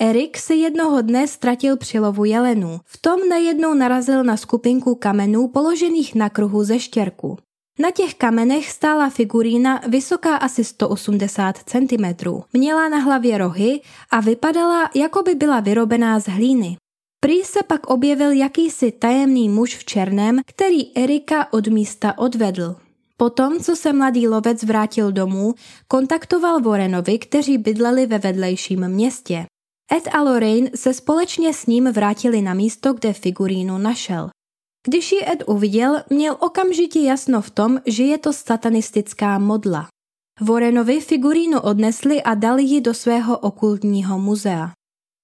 Erik 0.00 0.38
se 0.38 0.54
jednoho 0.54 1.02
dne 1.02 1.26
ztratil 1.26 1.76
při 1.76 1.98
lovu 1.98 2.24
jelenů. 2.24 2.80
V 2.84 2.98
tom 2.98 3.28
najednou 3.28 3.74
narazil 3.74 4.24
na 4.24 4.36
skupinku 4.36 4.94
kamenů 4.94 5.48
položených 5.48 6.14
na 6.14 6.30
kruhu 6.30 6.64
ze 6.64 6.78
štěrku. 6.78 7.38
Na 7.80 7.90
těch 7.90 8.14
kamenech 8.14 8.70
stála 8.70 9.10
figurína 9.10 9.80
vysoká 9.88 10.36
asi 10.36 10.64
180 10.64 11.56
cm. 11.66 12.04
Měla 12.52 12.88
na 12.88 12.98
hlavě 12.98 13.38
rohy 13.38 13.80
a 14.10 14.20
vypadala, 14.20 14.90
jako 14.94 15.22
by 15.22 15.34
byla 15.34 15.60
vyrobená 15.60 16.20
z 16.20 16.28
hlíny. 16.28 16.76
Prý 17.20 17.42
se 17.42 17.62
pak 17.62 17.86
objevil 17.86 18.30
jakýsi 18.30 18.92
tajemný 18.92 19.48
muž 19.48 19.76
v 19.76 19.84
černém, 19.84 20.40
který 20.46 20.96
Erika 20.96 21.52
od 21.52 21.66
místa 21.66 22.18
odvedl. 22.18 22.76
Potom, 23.16 23.58
co 23.58 23.76
se 23.76 23.92
mladý 23.92 24.28
lovec 24.28 24.62
vrátil 24.62 25.12
domů, 25.12 25.54
kontaktoval 25.88 26.60
Warrenovi, 26.60 27.18
kteří 27.18 27.58
bydleli 27.58 28.06
ve 28.06 28.18
vedlejším 28.18 28.88
městě. 28.88 29.46
Ed 29.96 30.08
a 30.12 30.22
Lorraine 30.22 30.70
se 30.74 30.94
společně 30.94 31.54
s 31.54 31.66
ním 31.66 31.92
vrátili 31.92 32.42
na 32.42 32.54
místo, 32.54 32.92
kde 32.92 33.12
figurínu 33.12 33.78
našel. 33.78 34.30
Když 34.86 35.12
ji 35.12 35.18
Ed 35.32 35.44
uviděl, 35.46 36.02
měl 36.10 36.36
okamžitě 36.40 37.00
jasno 37.00 37.42
v 37.42 37.50
tom, 37.50 37.80
že 37.86 38.02
je 38.04 38.18
to 38.18 38.32
satanistická 38.32 39.38
modla. 39.38 39.88
Warrenovi 40.40 41.00
figurínu 41.00 41.60
odnesli 41.60 42.22
a 42.22 42.34
dali 42.34 42.62
ji 42.62 42.80
do 42.80 42.94
svého 42.94 43.38
okultního 43.38 44.18
muzea. 44.18 44.72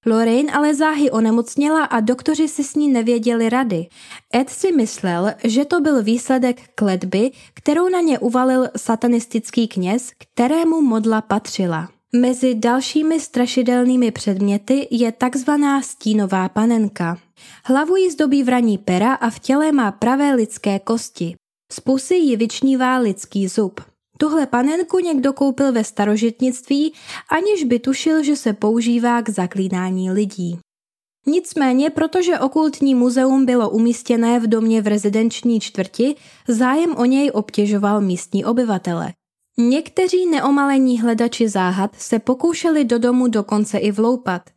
Lorraine 0.06 0.52
ale 0.52 0.74
záhy 0.74 1.10
onemocněla 1.10 1.84
a 1.84 2.00
doktoři 2.00 2.48
si 2.48 2.64
s 2.64 2.74
ní 2.74 2.88
nevěděli 2.88 3.48
rady. 3.48 3.86
Ed 4.34 4.50
si 4.50 4.72
myslel, 4.72 5.32
že 5.44 5.64
to 5.64 5.80
byl 5.80 6.02
výsledek 6.02 6.60
kletby, 6.74 7.30
kterou 7.54 7.88
na 7.88 8.00
ně 8.00 8.18
uvalil 8.18 8.68
satanistický 8.76 9.68
kněz, 9.68 10.10
kterému 10.18 10.80
modla 10.80 11.20
patřila. 11.20 11.95
Mezi 12.20 12.54
dalšími 12.54 13.20
strašidelnými 13.20 14.10
předměty 14.10 14.88
je 14.90 15.12
takzvaná 15.12 15.82
stínová 15.82 16.48
panenka. 16.48 17.18
Hlavu 17.64 17.96
jí 17.96 18.10
zdobí 18.10 18.42
vraní 18.42 18.78
pera 18.78 19.14
a 19.14 19.30
v 19.30 19.38
těle 19.38 19.72
má 19.72 19.92
pravé 19.92 20.34
lidské 20.34 20.78
kosti. 20.78 21.34
Z 21.72 21.80
pusy 21.80 22.14
ji 22.14 22.36
vyčnívá 22.36 22.98
lidský 22.98 23.48
zub. 23.48 23.80
Tuhle 24.18 24.46
panenku 24.46 24.98
někdo 24.98 25.32
koupil 25.32 25.72
ve 25.72 25.84
starožitnictví, 25.84 26.92
aniž 27.28 27.64
by 27.64 27.78
tušil, 27.78 28.22
že 28.22 28.36
se 28.36 28.52
používá 28.52 29.22
k 29.22 29.28
zaklínání 29.28 30.10
lidí. 30.10 30.58
Nicméně, 31.26 31.90
protože 31.90 32.38
okultní 32.38 32.94
muzeum 32.94 33.46
bylo 33.46 33.70
umístěné 33.70 34.40
v 34.40 34.46
domě 34.46 34.82
v 34.82 34.86
rezidenční 34.86 35.60
čtvrti, 35.60 36.14
zájem 36.48 36.96
o 36.96 37.04
něj 37.04 37.30
obtěžoval 37.34 38.00
místní 38.00 38.44
obyvatele. 38.44 39.12
Někteří 39.58 40.26
neomalení 40.26 41.00
hledači 41.00 41.48
záhad 41.48 41.90
se 41.98 42.18
pokoušeli 42.18 42.84
do 42.84 42.98
domu 42.98 43.28
dokonce 43.28 43.78
i 43.78 43.92
vloupat. 43.92 44.50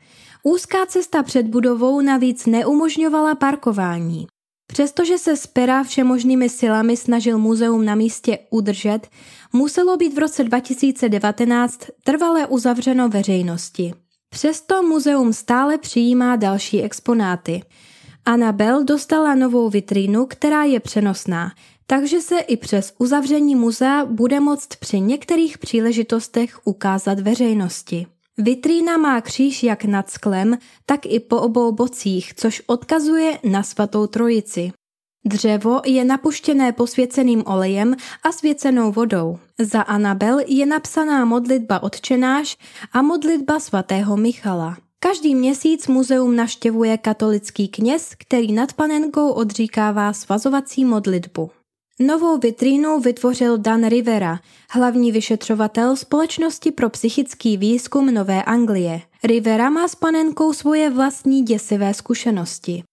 Úzká 0.43 0.85
cesta 0.85 1.23
před 1.23 1.47
budovou 1.47 2.01
navíc 2.01 2.45
neumožňovala 2.45 3.35
parkování. 3.35 4.27
Přestože 4.67 5.17
se 5.17 5.37
z 5.37 5.47
pera 5.47 5.83
všemožnými 5.83 6.49
silami 6.49 6.97
snažil 6.97 7.37
muzeum 7.37 7.85
na 7.85 7.95
místě 7.95 8.39
udržet, 8.49 8.99
muselo 9.53 9.97
být 9.97 10.13
v 10.13 10.19
roce 10.19 10.43
2019 10.43 11.79
trvale 12.03 12.47
uzavřeno 12.47 13.09
veřejnosti. 13.09 13.93
Přesto 14.29 14.83
muzeum 14.83 15.33
stále 15.33 15.77
přijímá 15.77 16.35
další 16.35 16.81
exponáty. 16.81 17.61
Anabel 18.25 18.83
dostala 18.83 19.35
novou 19.35 19.69
vitrínu, 19.69 20.25
která 20.25 20.63
je 20.63 20.79
přenosná, 20.79 21.51
takže 21.89 22.21
se 22.21 22.39
i 22.39 22.57
přes 22.57 22.93
uzavření 22.97 23.55
muzea 23.55 24.05
bude 24.05 24.39
moct 24.39 24.75
při 24.79 24.99
některých 24.99 25.57
příležitostech 25.57 26.59
ukázat 26.63 27.19
veřejnosti. 27.19 28.07
Vitrína 28.37 28.97
má 28.97 29.21
kříž 29.21 29.63
jak 29.63 29.85
nad 29.85 30.09
sklem, 30.09 30.57
tak 30.85 31.05
i 31.05 31.19
po 31.19 31.37
obou 31.37 31.71
bocích, 31.71 32.33
což 32.33 32.61
odkazuje 32.67 33.39
na 33.43 33.63
svatou 33.63 34.07
trojici. 34.07 34.71
Dřevo 35.25 35.81
je 35.85 36.05
napuštěné 36.05 36.71
posvěceným 36.71 37.43
olejem 37.45 37.95
a 38.23 38.31
svěcenou 38.31 38.91
vodou. 38.91 39.39
Za 39.59 39.81
Anabel 39.81 40.39
je 40.47 40.65
napsaná 40.65 41.25
modlitba 41.25 41.83
odčenáš 41.83 42.57
a 42.91 43.01
modlitba 43.01 43.59
svatého 43.59 44.17
Michala. 44.17 44.77
Každý 44.99 45.35
měsíc 45.35 45.87
muzeum 45.87 46.35
naštěvuje 46.35 46.97
katolický 46.97 47.67
kněz, 47.67 48.11
který 48.17 48.51
nad 48.51 48.73
panenkou 48.73 49.29
odříkává 49.29 50.13
svazovací 50.13 50.85
modlitbu. 50.85 51.51
Novou 52.01 52.37
vitrínu 52.37 52.99
vytvořil 52.99 53.57
Dan 53.57 53.87
Rivera, 53.87 54.39
hlavní 54.71 55.11
vyšetřovatel 55.11 55.95
Společnosti 55.95 56.71
pro 56.71 56.89
psychický 56.89 57.57
výzkum 57.57 58.13
Nové 58.13 58.43
Anglie. 58.43 59.01
Rivera 59.23 59.69
má 59.69 59.87
s 59.87 59.95
panenkou 59.95 60.53
svoje 60.53 60.89
vlastní 60.89 61.43
děsivé 61.43 61.93
zkušenosti. 61.93 62.83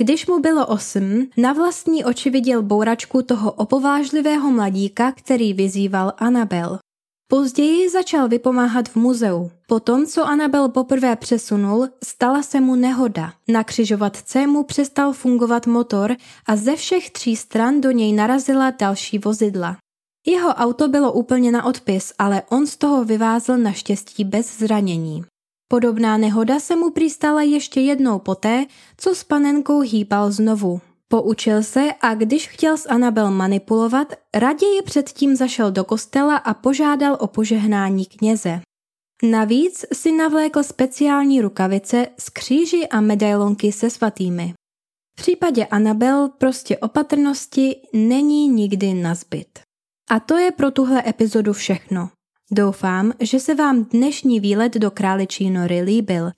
Když 0.00 0.26
mu 0.26 0.38
bylo 0.38 0.66
osm, 0.66 1.26
na 1.36 1.52
vlastní 1.52 2.04
oči 2.04 2.30
viděl 2.30 2.62
bouračku 2.62 3.22
toho 3.22 3.52
opovážlivého 3.52 4.50
mladíka, 4.50 5.12
který 5.12 5.54
vyzýval 5.54 6.12
Anabel. 6.18 6.78
Později 7.30 7.90
začal 7.90 8.28
vypomáhat 8.28 8.88
v 8.88 8.96
muzeu. 8.96 9.50
Potom, 9.66 10.06
co 10.06 10.24
Anabel 10.24 10.68
poprvé 10.68 11.16
přesunul, 11.16 11.88
stala 12.04 12.42
se 12.42 12.60
mu 12.60 12.76
nehoda. 12.76 13.32
Na 13.48 13.64
křižovatce 13.64 14.46
mu 14.46 14.64
přestal 14.64 15.12
fungovat 15.12 15.66
motor 15.66 16.16
a 16.46 16.56
ze 16.56 16.76
všech 16.76 17.10
tří 17.10 17.36
stran 17.36 17.80
do 17.80 17.90
něj 17.90 18.12
narazila 18.12 18.70
další 18.70 19.18
vozidla. 19.18 19.76
Jeho 20.26 20.48
auto 20.48 20.88
bylo 20.88 21.12
úplně 21.12 21.52
na 21.52 21.64
odpis, 21.64 22.12
ale 22.18 22.42
on 22.48 22.66
z 22.66 22.76
toho 22.76 23.04
vyvázl 23.04 23.56
naštěstí 23.56 24.24
bez 24.24 24.58
zranění. 24.58 25.24
Podobná 25.68 26.16
nehoda 26.16 26.60
se 26.60 26.76
mu 26.76 26.90
přistala 26.90 27.42
ještě 27.42 27.80
jednou 27.80 28.18
poté, 28.18 28.66
co 28.96 29.14
s 29.14 29.24
panenkou 29.24 29.80
hýbal 29.80 30.32
znovu. 30.32 30.80
Poučil 31.12 31.62
se 31.62 31.88
a 32.00 32.14
když 32.14 32.48
chtěl 32.48 32.76
s 32.76 32.88
Anabel 32.88 33.30
manipulovat, 33.30 34.12
raději 34.34 34.82
předtím 34.82 35.36
zašel 35.36 35.72
do 35.72 35.84
kostela 35.84 36.36
a 36.36 36.54
požádal 36.54 37.16
o 37.20 37.26
požehnání 37.26 38.06
kněze. 38.06 38.60
Navíc 39.22 39.84
si 39.92 40.12
navlékl 40.12 40.62
speciální 40.62 41.40
rukavice 41.40 42.06
s 42.18 42.28
kříži 42.28 42.88
a 42.88 43.00
medailonky 43.00 43.72
se 43.72 43.90
svatými. 43.90 44.54
V 45.12 45.22
případě 45.22 45.66
Anabel 45.66 46.30
prostě 46.38 46.78
opatrnosti 46.78 47.76
není 47.92 48.48
nikdy 48.48 48.94
nazbyt. 48.94 49.58
A 50.10 50.20
to 50.20 50.36
je 50.36 50.50
pro 50.50 50.70
tuhle 50.70 51.02
epizodu 51.06 51.52
všechno. 51.52 52.10
Doufám, 52.50 53.12
že 53.20 53.40
se 53.40 53.54
vám 53.54 53.84
dnešní 53.84 54.40
výlet 54.40 54.74
do 54.74 54.90
králičí 54.90 55.50
nory 55.50 55.82
líbil. 55.82 56.30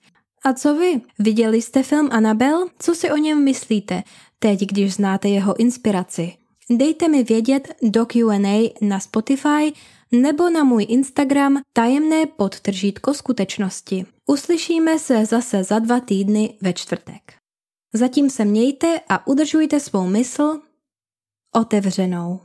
A 0.45 0.53
co 0.53 0.75
vy? 0.75 1.01
Viděli 1.19 1.61
jste 1.61 1.83
film 1.83 2.09
Anabel? 2.11 2.67
Co 2.79 2.95
si 2.95 3.11
o 3.11 3.17
něm 3.17 3.43
myslíte? 3.43 4.03
Teď, 4.43 4.59
když 4.59 4.93
znáte 4.93 5.29
jeho 5.29 5.59
inspiraci. 5.59 6.33
Dejte 6.69 7.07
mi 7.07 7.23
vědět 7.23 7.67
do 7.81 8.05
Q&A 8.05 8.73
na 8.81 8.99
Spotify 8.99 9.73
nebo 10.11 10.49
na 10.49 10.63
můj 10.63 10.85
Instagram 10.89 11.61
tajemné 11.73 12.25
podtržítko 12.25 13.13
skutečnosti. 13.13 14.05
Uslyšíme 14.25 14.99
se 14.99 15.25
zase 15.25 15.63
za 15.63 15.79
dva 15.79 15.99
týdny 15.99 16.57
ve 16.61 16.73
čtvrtek. 16.73 17.33
Zatím 17.93 18.29
se 18.29 18.45
mějte 18.45 18.99
a 19.09 19.27
udržujte 19.27 19.79
svou 19.79 20.07
mysl 20.07 20.59
otevřenou. 21.55 22.39